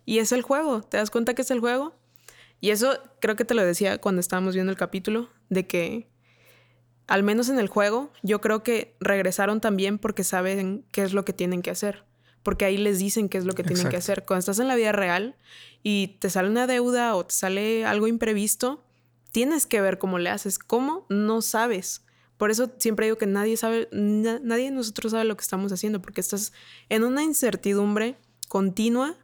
[0.04, 1.99] Y es el juego, ¿te das cuenta que es el juego?
[2.60, 6.08] Y eso creo que te lo decía cuando estábamos viendo el capítulo, de que
[7.06, 11.24] al menos en el juego, yo creo que regresaron también porque saben qué es lo
[11.24, 12.04] que tienen que hacer
[12.42, 14.24] porque ahí les dicen qué es lo que tienen que hacer.
[14.24, 15.36] Cuando estás en la vida real
[15.82, 18.84] y te sale una deuda o te sale algo imprevisto,
[19.32, 20.58] tienes que ver cómo le haces.
[20.58, 21.06] ¿Cómo?
[21.08, 22.04] No sabes.
[22.38, 26.00] Por eso siempre digo que nadie sabe, nadie de nosotros sabe lo que estamos haciendo,
[26.00, 26.52] porque estás
[26.88, 28.16] en una incertidumbre
[28.48, 29.16] continua.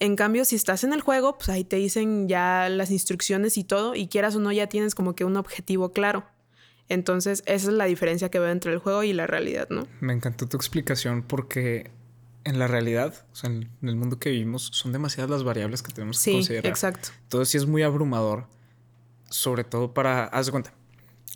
[0.00, 3.64] En cambio, si estás en el juego, pues ahí te dicen ya las instrucciones y
[3.64, 6.24] todo, y quieras o no, ya tienes como que un objetivo claro.
[6.88, 9.86] Entonces, esa es la diferencia que veo entre el juego y la realidad, ¿no?
[10.00, 11.90] Me encantó tu explicación porque
[12.44, 15.92] en la realidad, o sea, en, el mundo que vivimos, son demasiadas las variables que
[15.92, 16.66] tenemos que considerar.
[16.66, 17.10] Exacto.
[17.22, 18.46] Entonces sí es muy abrumador,
[19.28, 20.72] sobre todo para, haz de cuenta,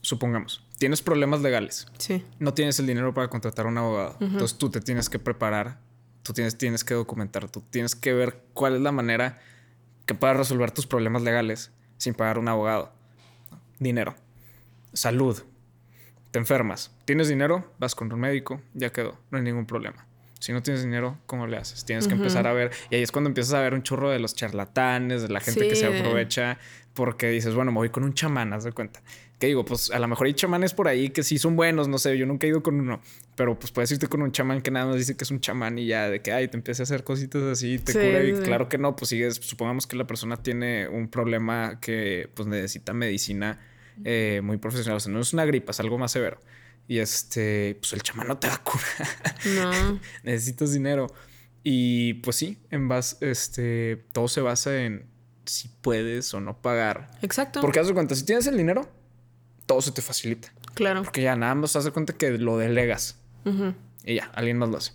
[0.01, 1.87] supongamos, tienes problemas legales.
[1.99, 2.25] Sí.
[2.39, 4.17] No tienes el dinero para contratar a un abogado.
[4.21, 5.79] Entonces tú te tienes que preparar,
[6.25, 9.39] tú tienes, tienes que documentar, tú tienes que ver cuál es la manera
[10.07, 12.93] que puedas resolver tus problemas legales sin pagar un abogado.
[13.79, 14.17] Dinero.
[14.93, 15.43] Salud.
[16.31, 16.91] Te enfermas.
[17.05, 17.73] ¿Tienes dinero?
[17.79, 20.05] Vas con un médico, ya quedó, no hay ningún problema
[20.41, 21.85] Si no tienes dinero, ¿cómo le haces?
[21.85, 22.73] Tienes que empezar a ver.
[22.91, 25.69] Y ahí es cuando empiezas a ver un chorro de los charlatanes, de la gente
[25.69, 26.59] que se aprovecha,
[26.95, 29.03] porque dices, bueno, me voy con un chamán, haz de cuenta.
[29.45, 31.99] Que digo, pues a lo mejor hay chamanes por ahí que sí son buenos, no
[31.99, 33.03] sé, yo nunca he ido con uno,
[33.37, 35.79] pero pues puedes irte con un chamán que nada más dice que es un chamán
[35.79, 38.25] y ya, de que, ay, te empieza a hacer cositas así, te cura.
[38.25, 42.49] Y claro que no, pues sigues, supongamos que la persona tiene un problema que pues
[42.49, 43.61] necesita medicina
[44.03, 46.41] eh, muy profesional, o sea, no es una gripa, es algo más severo.
[46.89, 48.81] Y este, pues el chamán no te va a curar.
[49.57, 50.01] No.
[50.23, 51.09] Necesitas dinero.
[51.63, 55.05] Y pues sí, en base, este, todo se basa en
[55.45, 57.11] si puedes o no pagar.
[57.21, 57.61] Exacto.
[57.61, 58.89] Porque haz de cuenta, si tienes el dinero,
[59.67, 60.53] todo se te facilita.
[60.75, 61.03] Claro.
[61.03, 63.19] Porque ya nada más haz de cuenta que lo delegas.
[64.05, 64.93] Y ya, alguien más lo hace.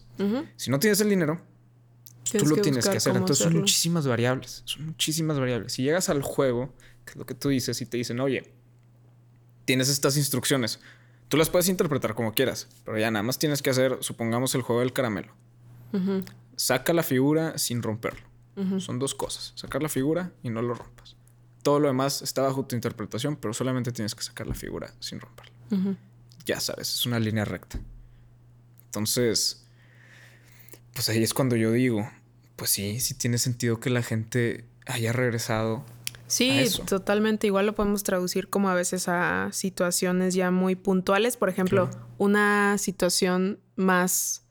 [0.55, 1.41] Si no tienes el dinero,
[2.31, 3.15] tú lo tienes que hacer.
[3.15, 4.61] Entonces son muchísimas variables.
[4.65, 5.73] Son muchísimas variables.
[5.73, 6.73] Si llegas al juego,
[7.05, 8.53] que es lo que tú dices, y te dicen, oye,
[9.65, 10.79] tienes estas instrucciones.
[11.27, 14.63] Tú las puedes interpretar como quieras, pero ya nada más tienes que hacer, supongamos, el
[14.63, 15.33] juego del caramelo.
[16.55, 18.27] Saca la figura sin romperlo.
[18.79, 19.53] Son dos cosas.
[19.55, 21.15] Sacar la figura y no lo rompas.
[21.63, 25.19] Todo lo demás está bajo tu interpretación, pero solamente tienes que sacar la figura sin
[25.19, 25.53] romperla.
[26.45, 27.79] Ya sabes, es una línea recta.
[28.85, 29.65] Entonces,
[30.93, 32.09] pues ahí es cuando yo digo,
[32.55, 35.85] pues sí, sí tiene sentido que la gente haya regresado
[36.29, 37.47] Sí, totalmente.
[37.47, 41.37] Igual lo podemos traducir como a veces a situaciones ya muy puntuales.
[41.37, 44.45] Por ejemplo, una situación más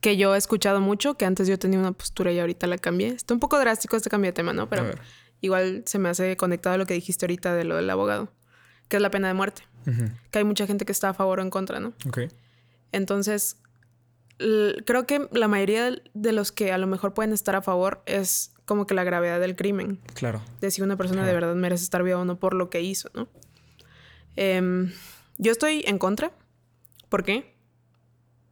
[0.00, 3.08] que yo he escuchado mucho, que antes yo tenía una postura y ahorita la cambié.
[3.08, 4.68] Está un poco drástico este cambio de tema, ¿no?
[4.68, 4.94] Pero
[5.44, 8.32] igual se me hace conectado a lo que dijiste ahorita de lo del abogado,
[8.88, 9.62] que es la pena de muerte.
[10.30, 11.92] Que hay mucha gente que está a favor o en contra, ¿no?
[12.08, 12.20] Ok.
[12.90, 13.58] Entonces,
[14.38, 18.54] creo que la mayoría de los que a lo mejor pueden estar a favor es
[18.64, 20.00] como que la gravedad del crimen.
[20.14, 20.40] Claro.
[20.62, 23.10] De si una persona de verdad merece estar viva o no por lo que hizo,
[23.12, 23.28] ¿no?
[24.36, 24.90] Em,
[25.36, 26.32] yo estoy en contra.
[27.10, 27.54] ¿Por qué?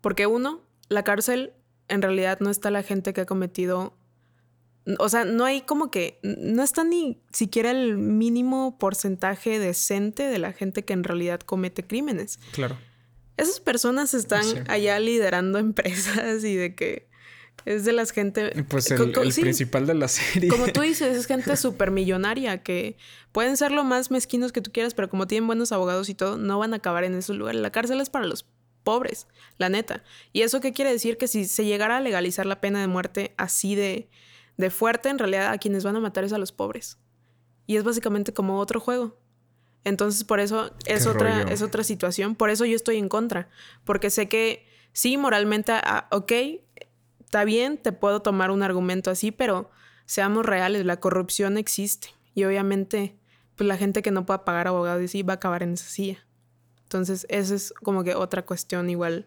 [0.02, 1.54] Porque uno, la cárcel
[1.88, 3.96] en realidad no está la gente que ha cometido...
[4.98, 6.18] O sea, no hay como que...
[6.22, 11.84] No está ni siquiera el mínimo porcentaje decente de la gente que en realidad comete
[11.84, 12.38] crímenes.
[12.52, 12.76] Claro.
[13.36, 17.08] Esas personas están allá liderando empresas y de que
[17.64, 18.64] es de las gente.
[18.68, 20.50] Pues el, principal de la serie.
[20.50, 22.96] Como tú dices, es gente súper millonaria que
[23.30, 26.36] pueden ser lo más mezquinos que tú quieras, pero como tienen buenos abogados y todo,
[26.36, 27.60] no van a acabar en esos lugares.
[27.60, 28.46] La cárcel es para los
[28.82, 30.02] pobres, la neta.
[30.32, 31.16] ¿Y eso qué quiere decir?
[31.18, 34.08] Que si se llegara a legalizar la pena de muerte así de,
[34.62, 36.98] de fuerte, en realidad a quienes van a matar es a los pobres.
[37.66, 39.18] Y es básicamente como otro juego.
[39.84, 42.36] Entonces, por eso es otra, es otra situación.
[42.36, 43.48] Por eso yo estoy en contra.
[43.84, 46.32] Porque sé que sí, moralmente, ah, ok,
[47.20, 49.70] está bien, te puedo tomar un argumento así, pero
[50.06, 52.08] seamos reales, la corrupción existe.
[52.34, 53.18] Y obviamente,
[53.56, 56.24] pues la gente que no pueda pagar abogados sí va a acabar en esa silla.
[56.84, 59.26] Entonces, esa es como que otra cuestión igual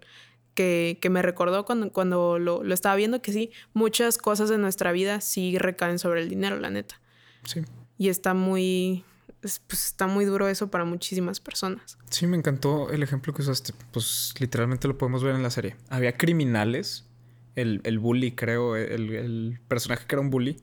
[0.56, 4.58] que, que me recordó cuando, cuando lo, lo, estaba viendo, que sí, muchas cosas de
[4.58, 7.00] nuestra vida sí recaen sobre el dinero, la neta.
[7.44, 7.62] Sí.
[7.98, 9.04] Y está muy,
[9.41, 11.98] pues está muy duro eso para muchísimas personas.
[12.10, 13.74] Sí, me encantó el ejemplo que usaste.
[13.91, 15.76] Pues literalmente lo podemos ver en la serie.
[15.89, 17.06] Había criminales
[17.56, 20.58] el, el bully, creo, el, el, personaje que era un bully,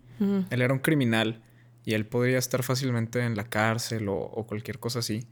[0.51, 1.43] él era un criminal
[1.85, 5.27] y él podría estar fácilmente en la cárcel o, o, cualquier cosa así.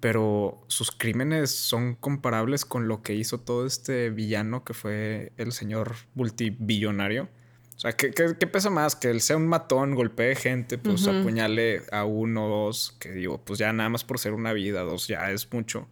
[0.00, 5.52] Pero sus crímenes son comparables con lo que hizo todo este villano que fue el
[5.52, 7.28] señor multibillonario.
[7.76, 8.94] O sea, ¿qué, qué, pesa más?
[8.94, 13.42] Que él sea un matón, golpee gente, pues apuñale a uno o dos, que digo,
[13.42, 15.88] pues ya nada más por ser una vida, dos ya es mucho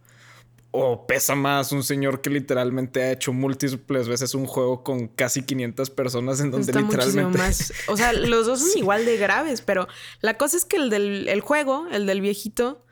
[0.75, 5.43] o pesa más un señor que literalmente ha hecho múltiples veces un juego con casi
[5.43, 7.37] 500 personas en donde literalmente...
[7.37, 7.71] Más.
[7.87, 9.87] O sea, los dos son igual de graves, pero
[10.21, 12.82] la cosa es que el del el juego, el del viejito,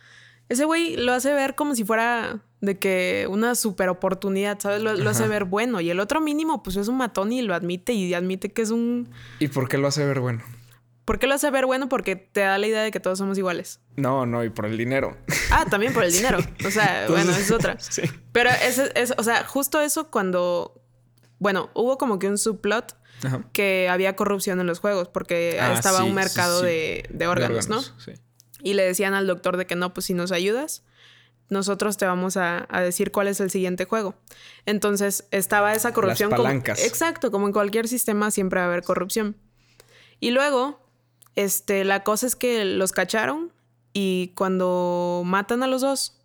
[0.51, 4.81] ese güey lo hace ver como si fuera de que una super oportunidad, ¿sabes?
[4.81, 5.79] Lo, lo, hace ver bueno.
[5.79, 8.69] Y el otro mínimo, pues es un matón y lo admite y admite que es
[8.69, 9.09] un...
[9.39, 10.43] ¿Y por qué lo hace ver bueno?
[11.05, 11.87] ¿Por qué lo hace ver bueno?
[11.87, 13.79] Porque te da la idea de que todos somos iguales.
[13.95, 15.15] No, no, y por el dinero.
[15.51, 16.39] Ah, también por el dinero.
[16.67, 17.77] O sea, bueno, es otra.
[17.79, 18.01] Sí.
[18.33, 20.83] Pero es, es, o sea, justo eso cuando,
[21.39, 22.97] bueno, hubo como que un subplot
[23.53, 27.81] que había corrupción en los juegos porque ah, estaba un mercado de, de, órganos, ¿no?
[27.81, 28.13] Sí.
[28.63, 30.83] Y le decían al doctor de que no, pues si nos ayudas,
[31.49, 34.15] nosotros te vamos a, a, decir cuál es el siguiente juego.
[34.65, 36.29] Entonces estaba esa corrupción.
[36.29, 36.83] Las palancas.
[36.83, 39.35] exacto, como en cualquier sistema siempre va a haber corrupción.
[40.19, 40.81] Y luego
[41.35, 43.51] este, la cosa es que los cacharon
[43.93, 46.19] y cuando matan a los dos,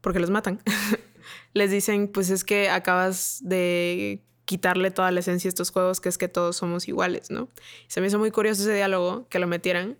[0.00, 0.60] porque los matan,
[1.52, 6.08] les dicen, pues es que acabas de quitarle toda la esencia a estos juegos, que
[6.08, 7.48] es que todos somos iguales, ¿no?
[7.88, 9.98] se me hizo muy curioso ese diálogo, que lo metieran,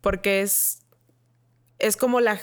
[0.00, 0.81] porque es,
[1.82, 2.40] es como la,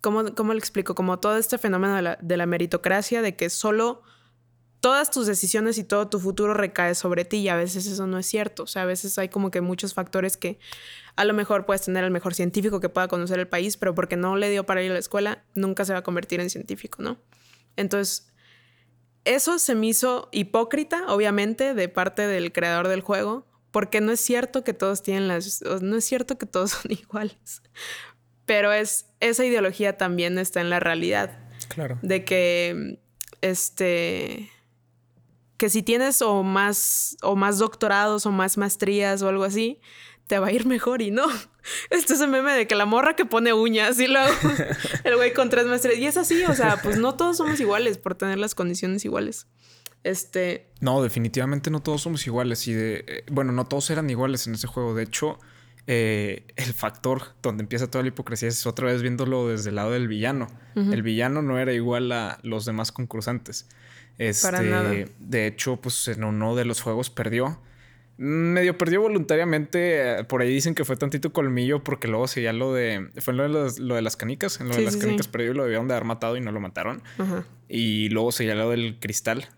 [0.00, 0.94] ¿cómo, lo explico?
[0.94, 4.02] Como todo este fenómeno de la, de la meritocracia, de que solo
[4.80, 8.18] todas tus decisiones y todo tu futuro recae sobre ti y a veces eso no
[8.18, 8.64] es cierto.
[8.64, 10.58] O sea, a veces hay como que muchos factores que
[11.14, 14.16] a lo mejor puedes tener al mejor científico que pueda conocer el país, pero porque
[14.16, 17.02] no le dio para ir a la escuela, nunca se va a convertir en científico,
[17.02, 17.18] ¿no?
[17.76, 18.32] Entonces,
[19.24, 24.20] eso se me hizo hipócrita, obviamente, de parte del creador del juego, porque no es
[24.20, 27.62] cierto que todos tienen las, no es cierto que todos son iguales,
[28.46, 31.38] pero es, esa ideología también está en la realidad.
[31.68, 31.98] Claro.
[32.02, 32.98] De que,
[33.40, 34.50] este,
[35.56, 39.80] que si tienes o más, o más doctorados o más maestrías o algo así,
[40.26, 41.26] te va a ir mejor y no.
[41.90, 44.32] Este es el meme de que la morra que pone uñas y luego
[45.04, 45.98] el güey con tres maestrías.
[45.98, 49.46] Y es así, o sea, pues no todos somos iguales por tener las condiciones iguales.
[50.02, 50.68] Este.
[50.80, 52.66] No, definitivamente no todos somos iguales.
[52.66, 53.04] Y de.
[53.06, 54.94] Eh, bueno, no todos eran iguales en ese juego.
[54.94, 55.38] De hecho,
[55.86, 59.90] eh, el factor donde empieza toda la hipocresía es otra vez viéndolo desde el lado
[59.92, 60.46] del villano.
[60.74, 63.68] El villano no era igual a los demás concursantes.
[64.18, 64.92] Este, Para nada.
[65.18, 67.58] De hecho, pues en uno de los juegos perdió
[68.22, 70.24] medio perdió voluntariamente.
[70.24, 73.08] Por ahí dicen que fue tantito colmillo porque luego seguía lo de.
[73.18, 74.60] Fue lo de, lo de las canicas.
[74.60, 76.60] En lo de las canicas perdió y lo debieron de haber matado y no lo
[76.60, 77.02] mataron.
[77.68, 79.48] Y luego seguía lo del cristal.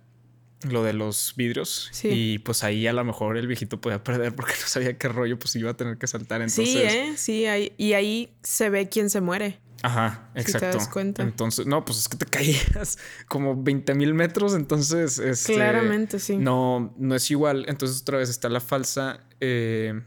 [0.68, 1.90] Lo de los vidrios.
[2.02, 5.38] Y pues ahí a lo mejor el viejito podía perder porque no sabía qué rollo,
[5.38, 6.40] pues iba a tener que saltar.
[6.42, 6.68] Entonces...
[6.68, 7.14] Sí, ¿eh?
[7.16, 9.60] Sí, y ahí se ve quién se muere.
[9.82, 10.70] Ajá, exacto.
[10.70, 11.22] te das cuenta.
[11.22, 12.98] Entonces, no, pues es que te caías
[13.28, 15.18] como 20 mil metros, entonces...
[15.18, 16.38] Este, Claramente, sí.
[16.38, 17.66] No, no es igual.
[17.68, 19.20] Entonces otra vez está la falsa...
[19.40, 20.00] Eh,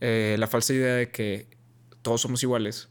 [0.00, 1.48] eh, la falsa idea de que
[2.02, 2.88] todos somos iguales.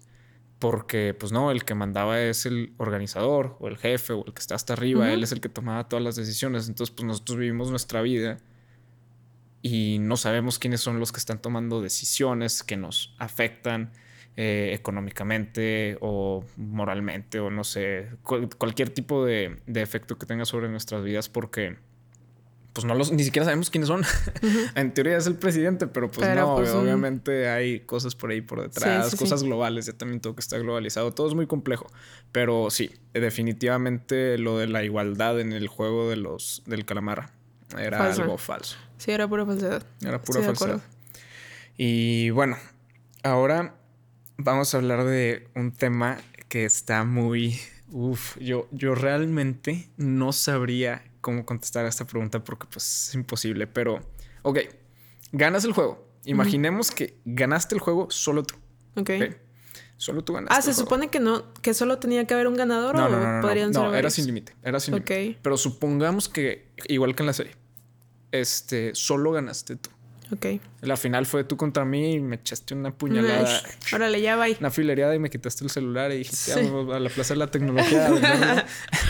[0.60, 4.40] Porque, pues no, el que mandaba es el organizador o el jefe o el que
[4.40, 5.14] está hasta arriba.
[5.14, 6.68] Él es el que tomaba todas las decisiones.
[6.68, 8.40] Entonces, pues nosotros vivimos nuestra vida
[9.62, 13.92] y no sabemos quiénes son los que están tomando decisiones que nos afectan
[14.40, 21.04] eh, económicamente o moralmente o no sé, cualquier tipo de, efecto que tenga sobre nuestras
[21.04, 21.78] vidas porque
[22.78, 24.04] pues no los, ni siquiera sabemos quiénes son.
[24.76, 28.62] en teoría es el presidente, pero pues no, pues, obviamente hay cosas por ahí por
[28.62, 31.88] detrás, cosas globales, ya también todo que está globalizado, todo es muy complejo,
[32.32, 37.32] pero sí, definitivamente lo de la igualdad en el juego de los del calamar
[37.80, 38.78] era algo falso.
[39.00, 39.84] Sí, era pura falsedad.
[40.06, 40.80] Era pura falsedad.
[41.78, 42.58] Y bueno,
[43.24, 43.74] ahora
[44.38, 47.60] vamos a hablar de un tema que está muy...
[47.90, 53.68] Uf, yo, yo realmente no sabría cómo contestar a esta pregunta porque pues es imposible,
[53.68, 54.00] pero...
[54.44, 54.60] Ok,
[55.32, 56.08] ganas el juego.
[56.26, 58.56] Imaginemos que ganaste el juego solo tú.
[58.96, 59.12] Ok.
[59.98, 60.56] Solo tú ganaste.
[60.56, 63.36] Ah, se supone que no, que solo tenía que haber un ganador no, o no,
[63.36, 65.40] no, podrían no, era sin límite, era sin límite.
[65.42, 67.56] Pero supongamos que, igual que en la serie,
[68.32, 69.90] este, solo ganaste tú.
[70.32, 70.46] Ok.
[70.82, 73.62] La final fue tú contra mí y me echaste una puñalada.
[73.94, 74.48] Órale, ya va.
[74.60, 78.10] Una filereada y me quitaste el celular y dijiste, a la plaza de la tecnología.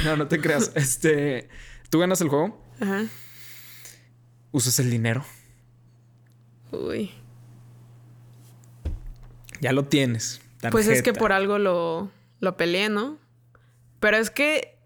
[0.05, 0.71] no, no, te creas.
[0.75, 1.49] Este,
[1.89, 2.61] tú ganas el juego.
[2.79, 3.05] Ajá.
[4.51, 5.25] Usas el dinero.
[6.71, 7.11] Uy.
[9.61, 10.41] Ya lo tienes.
[10.71, 13.17] Pues es que por algo lo, lo peleé, ¿no?
[13.99, 14.77] Pero es que,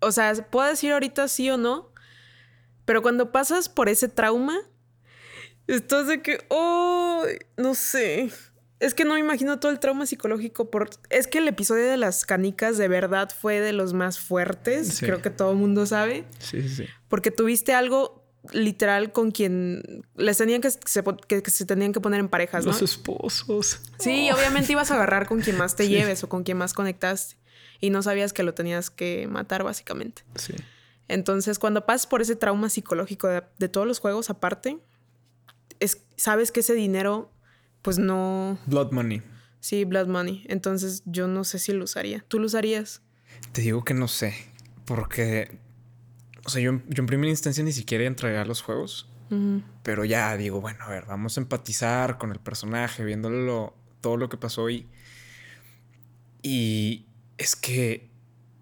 [0.00, 1.90] o sea, puedo decir ahorita sí o no,
[2.84, 4.58] pero cuando pasas por ese trauma,
[5.66, 7.24] Estás de que, oh,
[7.56, 8.30] no sé.
[8.80, 10.90] Es que no me imagino todo el trauma psicológico por...
[11.10, 14.98] Es que el episodio de las canicas de verdad fue de los más fuertes.
[15.00, 16.24] Creo que todo el mundo sabe.
[16.38, 16.84] Sí, sí, sí.
[17.08, 22.20] Porque tuviste algo literal con quien les tenían que se, que, se tenían que poner
[22.20, 22.72] en parejas, ¿no?
[22.72, 23.80] Los esposos.
[23.98, 27.36] Sí, obviamente ibas a agarrar con quien más te lleves o con quien más conectaste.
[27.80, 30.22] Y no sabías que lo tenías que matar, básicamente.
[30.34, 30.54] Sí.
[31.08, 34.78] Entonces, cuando pasas por ese trauma psicológico de todos los juegos aparte,
[36.16, 37.30] sabes que ese dinero,
[37.84, 38.58] pues no...
[38.64, 39.22] Blood money.
[39.60, 40.42] Sí, blood money.
[40.48, 42.24] Entonces yo no sé si lo usaría.
[42.28, 43.02] ¿Tú lo usarías?
[43.52, 44.34] Te digo que no sé.
[44.86, 45.58] Porque,
[46.46, 49.08] o sea, yo, en primera instancia ni siquiera entraría a los juegos.
[49.82, 54.28] Pero ya digo, bueno, a ver, vamos a empatizar con el personaje, viéndolo todo lo
[54.28, 54.88] que pasó y...
[56.40, 58.10] Y es que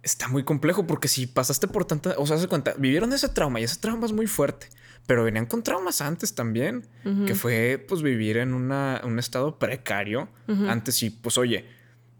[0.02, 2.14] está muy complejo porque si pasaste por tanta...
[2.16, 4.68] O sea, se cuenta, vivieron ese trauma y ese trauma es muy fuerte
[5.06, 6.86] pero venían con traumas antes también,
[7.26, 10.28] que fue pues vivir en una, un estado precario.
[10.68, 11.66] Antes y pues oye,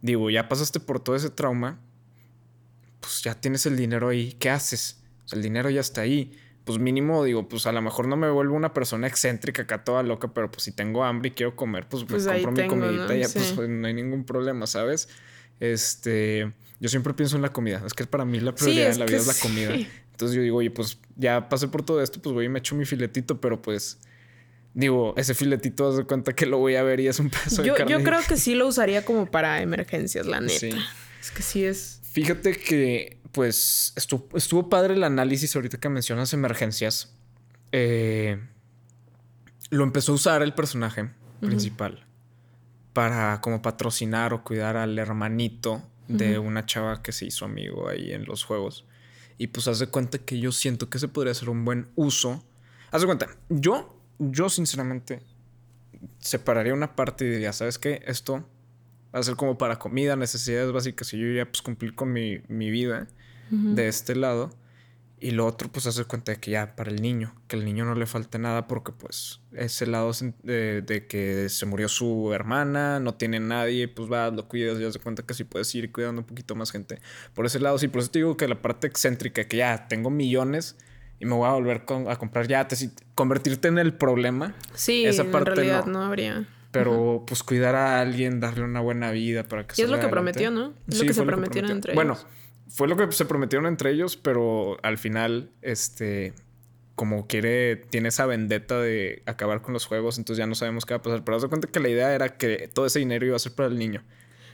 [0.01, 1.79] digo, ya pasaste por todo ese trauma,
[3.01, 5.03] pues ya tienes el dinero ahí, ¿qué haces?
[5.33, 6.39] el dinero ya está ahí.
[6.65, 10.05] Pues mínimo, digo, pues a lo mejor no me vuelvo una persona excéntrica acá toda
[10.05, 13.21] loca, pero pues si tengo hambre y quiero comer, pues, pues compro mi comidita y
[13.21, 15.09] ya pues no hay ningún problema, ¿sabes?
[15.59, 17.83] Este, yo siempre pienso en la comida.
[17.85, 19.73] Es que para mí la prioridad en la vida es la comida.
[20.23, 22.77] Entonces yo digo, oye, pues ya pasé por todo esto, pues voy y me echo
[22.77, 23.99] mi filetito, pero pues
[24.73, 27.65] digo, ese filetito, haz de cuenta que lo voy a ver y es un pedazo
[27.65, 27.93] yo, de carne.
[27.93, 30.59] Yo creo que sí lo usaría como para emergencias, la neta.
[30.61, 30.71] Sí.
[31.21, 32.01] Es que sí es.
[32.13, 37.13] Fíjate que, pues, estuvo, estuvo padre el análisis ahorita que mencionas emergencias.
[37.73, 38.39] Eh,
[39.71, 41.11] lo empezó a usar el personaje
[41.41, 42.07] principal
[42.93, 48.13] para como patrocinar o cuidar al hermanito de una chava que se hizo amigo ahí
[48.13, 48.85] en los juegos.
[49.39, 52.45] Y pues haz de cuenta que yo siento que ese podría ser un buen uso.
[52.91, 55.23] Haz de cuenta, yo, yo sinceramente
[56.19, 58.03] separaría una parte y diría, ¿sabes qué?
[58.07, 58.47] Esto
[59.15, 62.41] va a ser como para comida, necesidades básicas y yo ya pues cumplir con mi,
[62.49, 63.09] mi vida
[63.51, 64.51] de este lado.
[65.23, 67.85] Y lo otro, pues hacer cuenta de que ya para el niño, que el niño
[67.85, 70.11] no le falte nada porque pues ese lado
[70.43, 74.83] de, de, que se murió su hermana, no tiene nadie, pues va, lo cuidas y
[74.83, 76.99] das cuenta que sí puedes ir cuidando un poquito más gente.
[77.35, 80.11] Por ese lado, sí, por eso te digo que la parte excéntrica, que ya tengo
[80.11, 80.77] millones
[81.21, 84.57] y me voy a volver a comprar yates y convertirte en el problema.
[84.75, 86.49] Sí, esa parte en realidad no, habría.
[86.73, 90.09] Pero pues cuidar a alguien, darle una buena vida para que Y es lo que
[90.09, 90.73] prometió, ¿no?
[90.89, 92.05] Es lo que se prometieron entre ellos.
[92.05, 92.42] Bueno
[92.73, 96.33] fue lo que se prometieron entre ellos, pero al final, este,
[96.95, 100.95] como quiere, tiene esa vendetta de acabar con los juegos, entonces ya no sabemos qué
[100.95, 101.23] va a pasar.
[101.25, 103.53] Pero haz de cuenta que la idea era que todo ese dinero iba a ser
[103.53, 104.03] para el niño.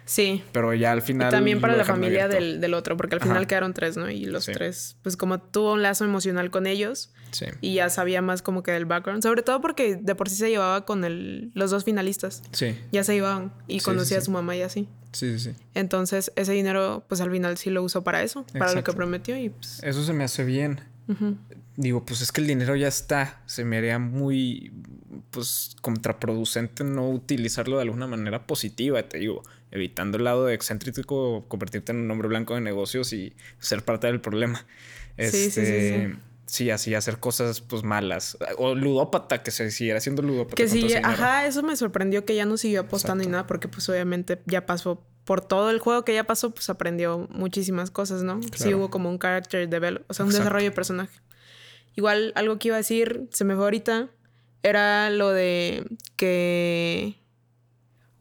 [0.04, 0.42] Sí.
[0.52, 1.28] Pero ya al final.
[1.28, 4.10] Y también para la familia del, otro, porque al final quedaron tres, ¿no?
[4.10, 7.12] Y los tres, pues como tuvo un lazo emocional con ellos.
[7.30, 7.46] Sí.
[7.60, 9.22] Y ya sabía más como que del background.
[9.22, 12.42] Sobre todo porque de por sí se llevaba con el, los dos finalistas.
[12.52, 12.74] Sí.
[12.90, 14.88] Ya se iban y conocía a su mamá y así.
[15.12, 15.56] Sí, sí, sí.
[15.74, 19.36] Entonces, ese dinero, pues al final sí lo usó para eso, para lo que prometió
[19.36, 19.82] y pues...
[19.82, 20.80] Eso se me hace bien.
[21.76, 23.40] Digo, pues es que el dinero ya está.
[23.46, 24.72] Se me haría muy,
[25.30, 31.46] pues, contraproducente no utilizarlo de alguna manera positiva, te digo, evitando el lado de excéntrico,
[31.48, 34.66] convertirte en un hombre blanco de negocios y ser parte del problema.
[35.16, 36.16] Este, sí, sí, sí, este,
[36.49, 36.70] sí.
[36.70, 38.36] así hacer cosas pues malas.
[38.57, 40.57] O ludópata, que se siguiera siendo ludópata.
[40.57, 43.88] Que sí, ajá, eso me sorprendió que ya no siguió apostando ni nada, porque pues
[43.88, 48.40] obviamente ya pasó por todo el juego que ya pasó, pues aprendió muchísimas cosas, ¿no?
[48.55, 51.20] Sí hubo como un character develop, o sea, un desarrollo de personaje.
[51.96, 54.09] Igual algo que iba a decir, se me fue ahorita,
[54.62, 55.84] era lo de
[56.16, 57.20] que...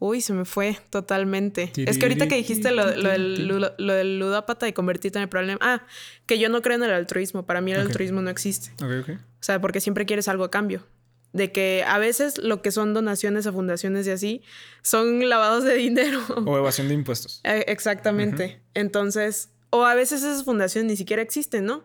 [0.00, 1.72] Uy, se me fue totalmente.
[1.76, 5.58] Es que ahorita que dijiste lo, del, lo, del, ludópata y convertirte en el problema.
[5.60, 5.82] Ah,
[6.26, 7.44] que yo no creo en el altruismo.
[7.46, 8.70] Para mí el altruismo no existe.
[8.80, 10.86] O sea, porque siempre quieres algo a cambio.
[11.32, 14.42] De que a veces lo que son donaciones a fundaciones y así
[14.82, 16.20] son lavados de dinero.
[16.46, 17.40] O evasión de impuestos.
[17.44, 18.62] Eh, exactamente.
[18.74, 21.84] Entonces, o a veces esas fundaciones ni siquiera existen, ¿no?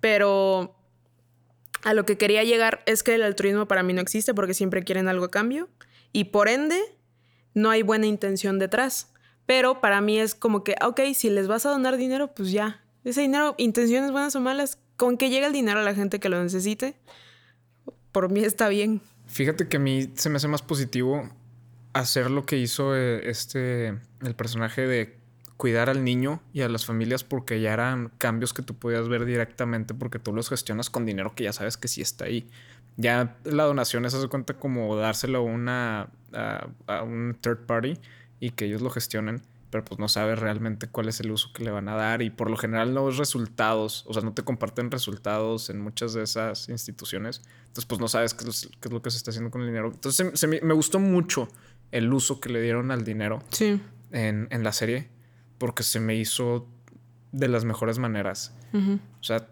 [0.00, 0.74] Pero
[1.82, 4.82] a lo que quería llegar es que el altruismo para mí no existe porque siempre
[4.84, 5.68] quieren algo a cambio
[6.12, 6.80] y por ende
[7.56, 9.08] no hay buena intención detrás.
[9.46, 12.84] Pero para mí es como que, ok, si les vas a donar dinero, pues ya.
[13.02, 16.28] Ese dinero, intenciones buenas o malas, con que llegue el dinero a la gente que
[16.28, 16.96] lo necesite,
[18.12, 19.00] por mí está bien.
[19.26, 21.28] Fíjate que a mí se me hace más positivo
[21.92, 23.88] hacer lo que hizo eh, este,
[24.20, 25.16] el personaje de
[25.56, 29.24] cuidar al niño y a las familias porque ya eran cambios que tú podías ver
[29.24, 32.50] directamente porque tú los gestionas con dinero que ya sabes que sí está ahí.
[32.96, 37.98] Ya la donación es hace cuenta como dárselo a una a, un third party
[38.40, 41.64] y que ellos lo gestionen, pero pues no sabes realmente cuál es el uso que
[41.64, 44.42] le van a dar y por lo general no es resultados, o sea, no te
[44.42, 49.10] comparten resultados en muchas de esas instituciones, entonces pues no sabes qué es, lo que
[49.10, 49.90] se está haciendo con el dinero.
[49.92, 51.48] Entonces me, gustó mucho
[51.92, 53.80] el uso que le dieron al dinero sí.
[54.12, 55.08] en, en la serie
[55.58, 56.68] porque se me hizo
[57.32, 58.54] de las mejores maneras.
[58.74, 59.48] O sea,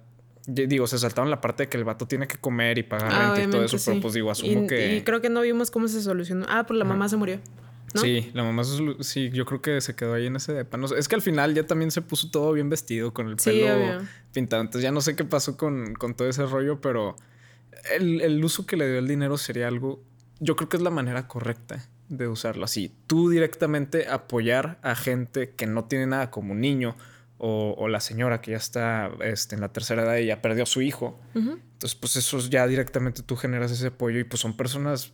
[0.47, 3.35] digo, se saltaron la parte de que el vato tiene que comer y pagar ah,
[3.35, 4.97] renta y todo eso, pero pues digo, asumo que.
[4.97, 6.47] Y creo que no vimos cómo se solucionó.
[6.49, 7.41] Ah, pues la mamá se murió.
[7.95, 8.01] ¿no?
[8.01, 8.63] Sí, la mamá
[9.01, 10.79] sí, yo creo que se quedó ahí en ese depa.
[10.97, 14.63] es que al final ya también se puso todo bien vestido con el pelo pintado.
[14.63, 17.17] Entonces ya no sé qué pasó con, con todo ese rollo, pero
[17.97, 20.03] el, el uso que le dio el dinero sería algo.
[20.41, 22.93] Yo creo que es la manera correcta de usarlo así.
[23.07, 26.97] Tú directamente apoyar a gente que no tiene nada como niño
[27.47, 30.67] o, la señora que ya está este, en la tercera edad y ya perdió a
[30.67, 31.21] su hijo.
[31.35, 35.13] Entonces, pues eso ya directamente tú generas ese apoyo y pues son personas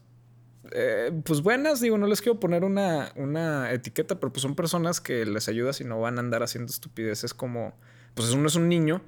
[0.73, 5.01] eh, pues buenas, digo, no les quiero poner una, una etiqueta, pero pues son personas
[5.01, 7.75] que les ayudas y no van a andar haciendo estupideces como,
[8.15, 9.03] pues uno es un niño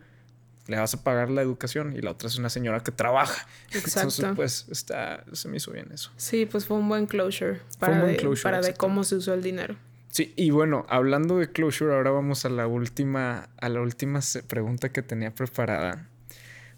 [0.68, 3.46] le vas a pagar la educación y la otra es una señora que trabaja.
[3.72, 4.00] Exacto.
[4.00, 6.12] Entonces, pues, está, se me hizo bien eso.
[6.16, 9.42] Sí, pues fue un buen closure para, buen closure, para de cómo se usó el
[9.42, 9.76] dinero.
[10.12, 14.92] Sí, y bueno, hablando de closure, ahora vamos a la última, a la última pregunta
[14.92, 16.06] que tenía preparada.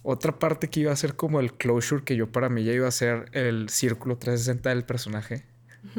[0.04, 2.86] Otra parte que iba a ser como el closure, que yo para mí ya iba
[2.86, 5.44] a ser el círculo 360 del personaje,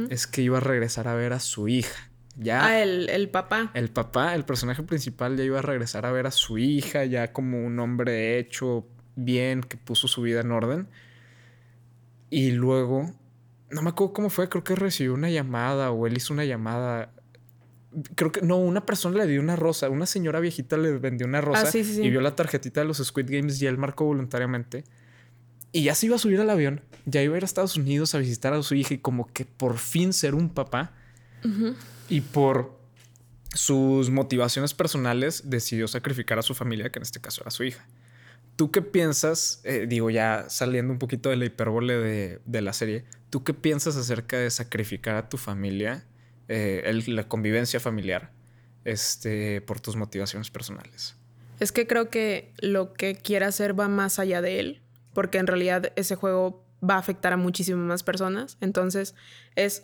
[0.09, 2.09] es que iba a regresar a ver a su hija.
[2.37, 2.65] Ya.
[2.65, 3.69] Ah, el, papá.
[3.73, 7.33] El papá, el personaje principal, ya iba a regresar a ver a su hija, ya
[7.33, 10.87] como un hombre hecho bien, que puso su vida en orden.
[12.29, 13.13] Y luego,
[13.71, 17.11] no me acuerdo cómo fue, creo que recibió una llamada o él hizo una llamada
[18.15, 21.41] creo que no, una persona le dio una rosa, una señora viejita le vendió una
[21.41, 22.01] rosa Ah, sí, sí, sí.
[22.03, 24.83] y vio la tarjetita de los Squid Games y él marcó voluntariamente.
[25.71, 28.15] Y ya se iba a subir al avión, ya iba a ir a Estados Unidos
[28.15, 30.93] a visitar a su hija y como que por fin ser un papá.
[32.09, 32.79] Y por
[33.53, 37.85] sus motivaciones personales decidió sacrificar a su familia, que en este caso era su hija.
[38.55, 42.73] ¿Tú qué piensas, eh, digo ya saliendo un poquito de la hipérbole de, de la
[42.73, 46.05] serie, ¿tú qué piensas acerca de sacrificar a tu familia,
[46.47, 48.31] eh, el- la convivencia familiar,
[48.83, 51.15] este, por tus motivaciones personales?
[51.59, 54.81] Es que creo que lo que quiere hacer va más allá de él,
[55.13, 58.57] porque en realidad ese juego va a afectar a muchísimas más personas.
[58.61, 59.15] Entonces
[59.55, 59.83] es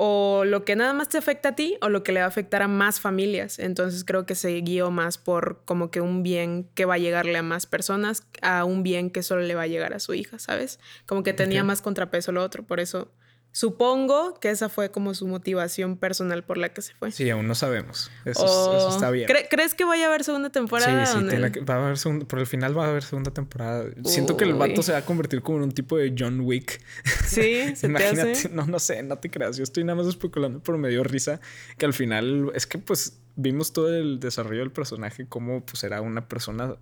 [0.00, 2.28] o lo que nada más te afecta a ti o lo que le va a
[2.28, 3.58] afectar a más familias.
[3.58, 7.36] Entonces creo que se guió más por como que un bien que va a llegarle
[7.36, 10.38] a más personas a un bien que solo le va a llegar a su hija,
[10.38, 10.78] ¿sabes?
[11.04, 12.62] Como que tenía más contrapeso lo otro.
[12.64, 13.10] Por eso
[13.58, 17.10] supongo que esa fue como su motivación personal por la que se fue.
[17.10, 18.08] Sí, aún no sabemos.
[18.24, 19.28] Eso, es- eso está bien.
[19.28, 21.06] ¿Cre- ¿Crees que vaya a haber segunda temporada?
[21.06, 23.32] Sí, sí, tiene que- va a haber segunda, por el final va a haber segunda
[23.32, 23.84] temporada.
[24.04, 26.80] Siento que el vato se va a convertir como en un tipo de John Wick.
[27.26, 28.48] Sí, se te Imagínate, hace.
[28.50, 29.56] no, no sé, no te creas.
[29.56, 31.40] Yo estoy nada más especulando, pero me dio risa
[31.78, 36.00] que al final es que pues vimos todo el desarrollo del personaje, como pues era
[36.00, 36.76] una persona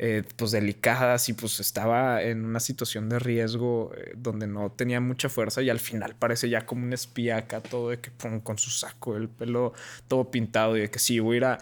[0.00, 5.00] eh, pues delicada, así pues estaba en una situación de riesgo eh, donde no tenía
[5.00, 8.38] mucha fuerza y al final parece ya como un espía acá, todo de que pum,
[8.38, 9.72] con su saco, el pelo
[10.06, 11.58] todo pintado y de que sí, voy a ir a...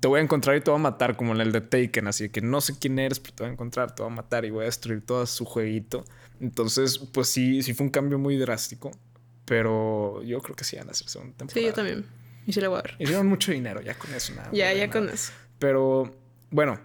[0.00, 2.30] Te voy a encontrar y te voy a matar, como en el de Taken, así
[2.30, 4.50] que no sé quién eres, pero te voy a encontrar, te voy a matar y
[4.50, 6.04] voy a destruir todo su jueguito.
[6.40, 8.90] Entonces, pues sí, sí fue un cambio muy drástico,
[9.44, 11.60] pero yo creo que sí van a hacer segunda temporada.
[11.60, 12.04] Sí, yo también.
[12.44, 12.96] Y sí la voy a ver.
[12.98, 14.48] Y dieron mucho dinero ya con eso, nada.
[14.52, 14.90] Ya, ya nada.
[14.90, 15.30] con eso.
[15.60, 16.12] Pero
[16.50, 16.80] bueno,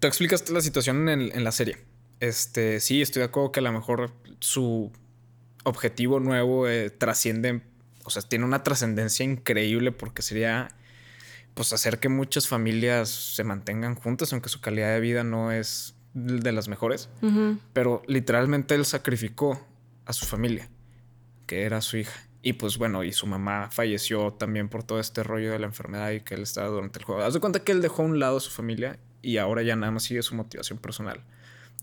[0.00, 1.78] tú explicaste la situación en, en la serie.
[2.20, 4.92] Este, sí, estoy de acuerdo que a lo mejor su
[5.64, 7.62] objetivo nuevo eh, trasciende,
[8.04, 10.68] o sea, tiene una trascendencia increíble porque sería,
[11.54, 15.94] pues, hacer que muchas familias se mantengan juntas, aunque su calidad de vida no es
[16.14, 17.10] de las mejores.
[17.74, 19.66] Pero literalmente él sacrificó
[20.06, 20.70] a su familia,
[21.46, 22.26] que era su hija.
[22.40, 26.12] Y pues bueno, y su mamá falleció también por todo este rollo de la enfermedad
[26.12, 27.22] y que él estaba durante el juego.
[27.22, 29.74] Haz de cuenta que él dejó a un lado a su familia y ahora ya
[29.76, 31.20] nada más sigue su motivación personal.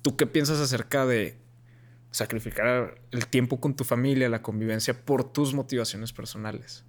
[0.02, 1.38] ¿Tú qué piensas acerca de
[2.12, 6.84] sacrificar el tiempo con tu familia, la convivencia por tus motivaciones personales?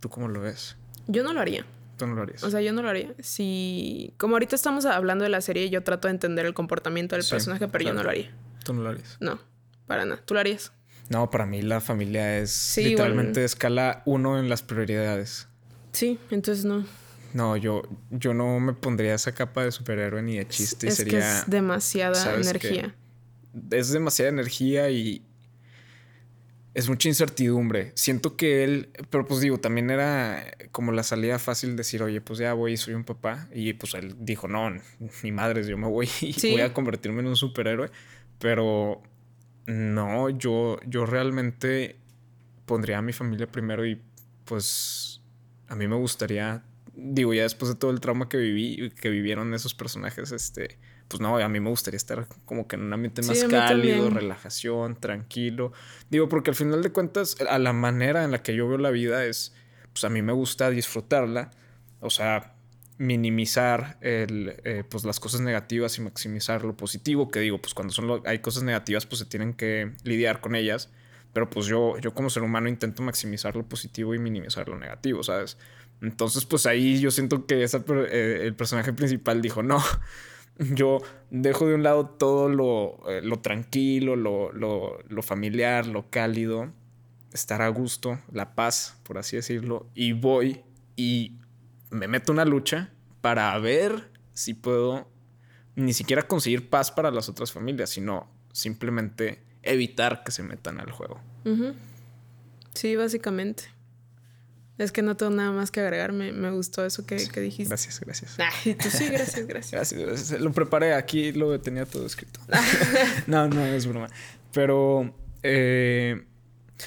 [0.00, 0.76] ¿Tú cómo lo ves?
[1.06, 1.64] Yo no lo haría.
[1.96, 2.42] ¿Tú no lo harías?
[2.42, 3.14] O sea, yo no lo haría.
[3.20, 4.14] Si.
[4.16, 7.30] Como ahorita estamos hablando de la serie, yo trato de entender el comportamiento del Sí,
[7.30, 7.98] personaje, pero yo claro.
[7.98, 8.34] no lo haría.
[8.64, 9.16] ¿Tú no lo harías?
[9.20, 9.38] No,
[9.86, 10.20] para nada.
[10.24, 10.72] ¿Tú lo harías?
[11.10, 13.44] No, para mí la familia es Sí, literalmente igual.
[13.44, 15.48] escala uno en las prioridades.
[15.92, 16.86] Sí, entonces no.
[17.34, 20.86] No, yo, yo no me pondría esa capa de superhéroe ni de chiste.
[20.86, 21.12] y es sería.
[21.12, 22.94] que es demasiada ¿sabes energía.
[23.70, 25.22] Es demasiada energía y.
[26.74, 27.92] Es mucha incertidumbre.
[27.94, 28.90] Siento que él.
[29.10, 32.76] Pero pues digo, también era como la salida fácil decir, oye, pues ya voy y
[32.78, 33.48] soy un papá.
[33.52, 34.70] Y pues él dijo, no,
[35.22, 36.52] ni madres, yo me voy y Sí.
[36.52, 37.90] voy a convertirme en un superhéroe.
[38.38, 39.02] Pero
[39.66, 41.96] no, yo, yo realmente
[42.64, 44.00] pondría a mi familia primero y
[44.44, 45.20] pues
[45.68, 46.64] a mí me gustaría,
[46.94, 50.78] digo, ya después de todo el trauma que viví, que vivieron esos personajes, este,
[51.08, 54.96] pues no, a mí me gustaría estar como que en un ambiente más cálido, relajación,
[55.00, 55.72] tranquilo.
[56.10, 58.90] Digo, porque al final de cuentas, a la manera en la que yo veo la
[58.90, 59.54] vida es,
[59.92, 61.50] pues a mí me gusta disfrutarla,
[62.00, 62.54] o sea,
[62.98, 67.92] minimizar el, eh, pues las cosas negativas y maximizar lo positivo, que digo, pues cuando
[67.92, 70.90] son lo- hay cosas negativas, pues se tienen que lidiar con ellas.
[71.32, 75.22] Pero pues yo, yo como ser humano intento maximizar lo positivo y minimizar lo negativo,
[75.22, 75.56] ¿sabes?
[76.02, 79.82] Entonces, pues ahí yo siento que eh, el personaje principal dijo, no,
[80.58, 80.98] yo
[81.30, 86.72] dejo de un lado todo lo, eh, lo tranquilo, lo, lo, lo familiar, lo cálido,
[87.32, 90.62] estar a gusto, la paz, por así decirlo, y voy
[90.96, 91.38] y
[91.90, 92.90] me meto una lucha
[93.20, 95.08] para ver si puedo
[95.76, 100.90] ni siquiera conseguir paz para las otras familias, sino simplemente evitar que se metan al
[100.90, 101.20] juego.
[102.74, 103.64] Sí, básicamente.
[104.78, 106.12] Es que no tengo nada más que agregar.
[106.12, 107.68] Me, me gustó eso que, que dijiste.
[107.68, 108.36] Gracias, gracias.
[108.38, 109.72] Ay, tú sí, gracias, gracias.
[109.72, 110.40] Gracias, gracias.
[110.40, 112.40] Lo preparé, aquí lo tenía todo escrito.
[113.26, 114.08] no, no, es broma.
[114.52, 116.24] Pero, eh,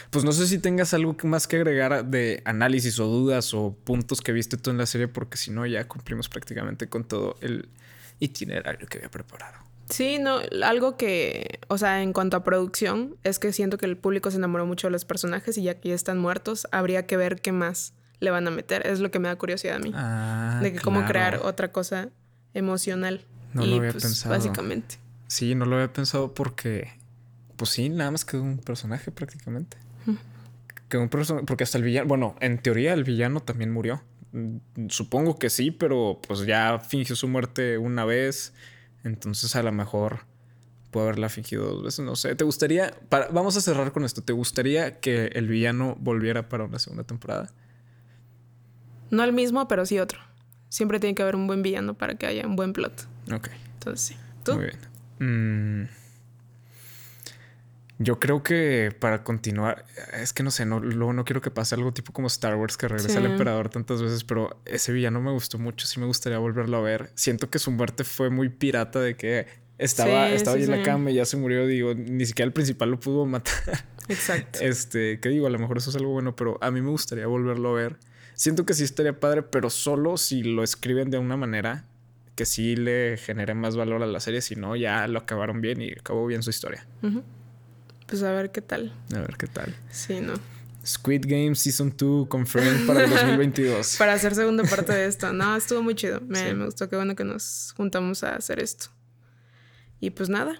[0.09, 4.21] pues no sé si tengas algo más que agregar de análisis o dudas o puntos
[4.21, 7.69] que viste tú en la serie, porque si no, ya cumplimos prácticamente con todo el
[8.19, 9.64] itinerario que había preparado.
[9.89, 13.97] Sí, no, algo que, o sea, en cuanto a producción, es que siento que el
[13.97, 17.17] público se enamoró mucho de los personajes y ya que ya están muertos, habría que
[17.17, 18.85] ver qué más le van a meter.
[18.87, 19.91] Es lo que me da curiosidad a mí.
[19.93, 22.09] Ah, de que cómo crear otra cosa
[22.53, 23.25] emocional.
[23.53, 24.33] No y lo había pues, pensado.
[24.35, 24.97] básicamente.
[25.27, 26.91] Sí, no lo había pensado porque,
[27.55, 29.77] pues sí, nada más quedó un personaje prácticamente.
[30.89, 31.45] Que un personaje.
[31.47, 32.07] Porque hasta el villano.
[32.07, 34.03] Bueno, en teoría el villano también murió.
[34.33, 34.57] Mm,
[34.89, 38.53] Supongo que sí, pero pues ya fingió su muerte una vez.
[39.05, 40.25] Entonces a lo mejor
[40.91, 42.03] puede haberla fingido dos veces.
[42.03, 42.35] No sé.
[42.35, 42.93] ¿Te gustaría.
[43.07, 43.27] Para...
[43.29, 44.21] Vamos a cerrar con esto.
[44.21, 47.51] ¿Te gustaría que el villano volviera para una segunda temporada?
[49.11, 50.19] No el mismo, pero sí otro.
[50.69, 53.07] Siempre tiene que haber un buen villano para que haya un buen plot.
[53.31, 53.49] Ok.
[53.75, 54.17] Entonces sí.
[54.43, 54.55] ¿Tú?
[54.55, 55.83] Muy bien.
[55.83, 55.87] Mm,
[57.97, 59.85] Yo creo que para continuar,
[60.21, 62.75] es que no sé, no, luego no quiero que pase algo tipo como Star Wars
[62.75, 63.17] que regresa Sí.
[63.17, 66.81] el emperador tantas veces, pero ese villano me gustó mucho, sí me gustaría volverlo a
[66.81, 67.11] ver.
[67.15, 70.77] Siento que su muerte fue muy pirata de que estaba, Sí, estaba sí, ahí en
[70.77, 73.53] la cama y ya se murió, digo, ni siquiera el principal lo pudo matar.
[74.09, 74.59] Exacto.
[74.61, 77.27] Este, que digo, a lo mejor eso es algo bueno, pero a mí me gustaría
[77.27, 77.97] volverlo a ver.
[78.33, 81.85] Siento que sí estaría padre, pero solo si lo escriben de una manera
[82.35, 85.81] que sí le genere más valor a la serie, si no, ya lo acabaron bien
[85.81, 86.85] y acabó bien su historia.
[87.01, 87.23] Ujú.
[88.07, 88.93] Pues a ver qué tal.
[89.13, 89.75] A ver qué tal.
[89.91, 90.33] Sí, ¿no?
[90.85, 93.95] Squid Game Season 2 confirmed para el 2022.
[93.99, 95.33] Para hacer segunda parte de esto.
[95.33, 96.21] No, estuvo muy chido.
[96.21, 96.53] Me, Sí.
[96.53, 96.87] me gustó.
[96.89, 98.87] Qué bueno que nos juntamos a hacer esto.
[99.99, 100.53] Y pues nada.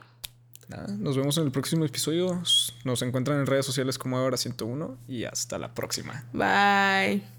[0.68, 2.42] Nada, nos vemos en el próximo episodio.
[2.84, 6.24] Nos encuentran en redes sociales como ahora 101 y hasta la próxima.
[6.34, 7.35] Bye.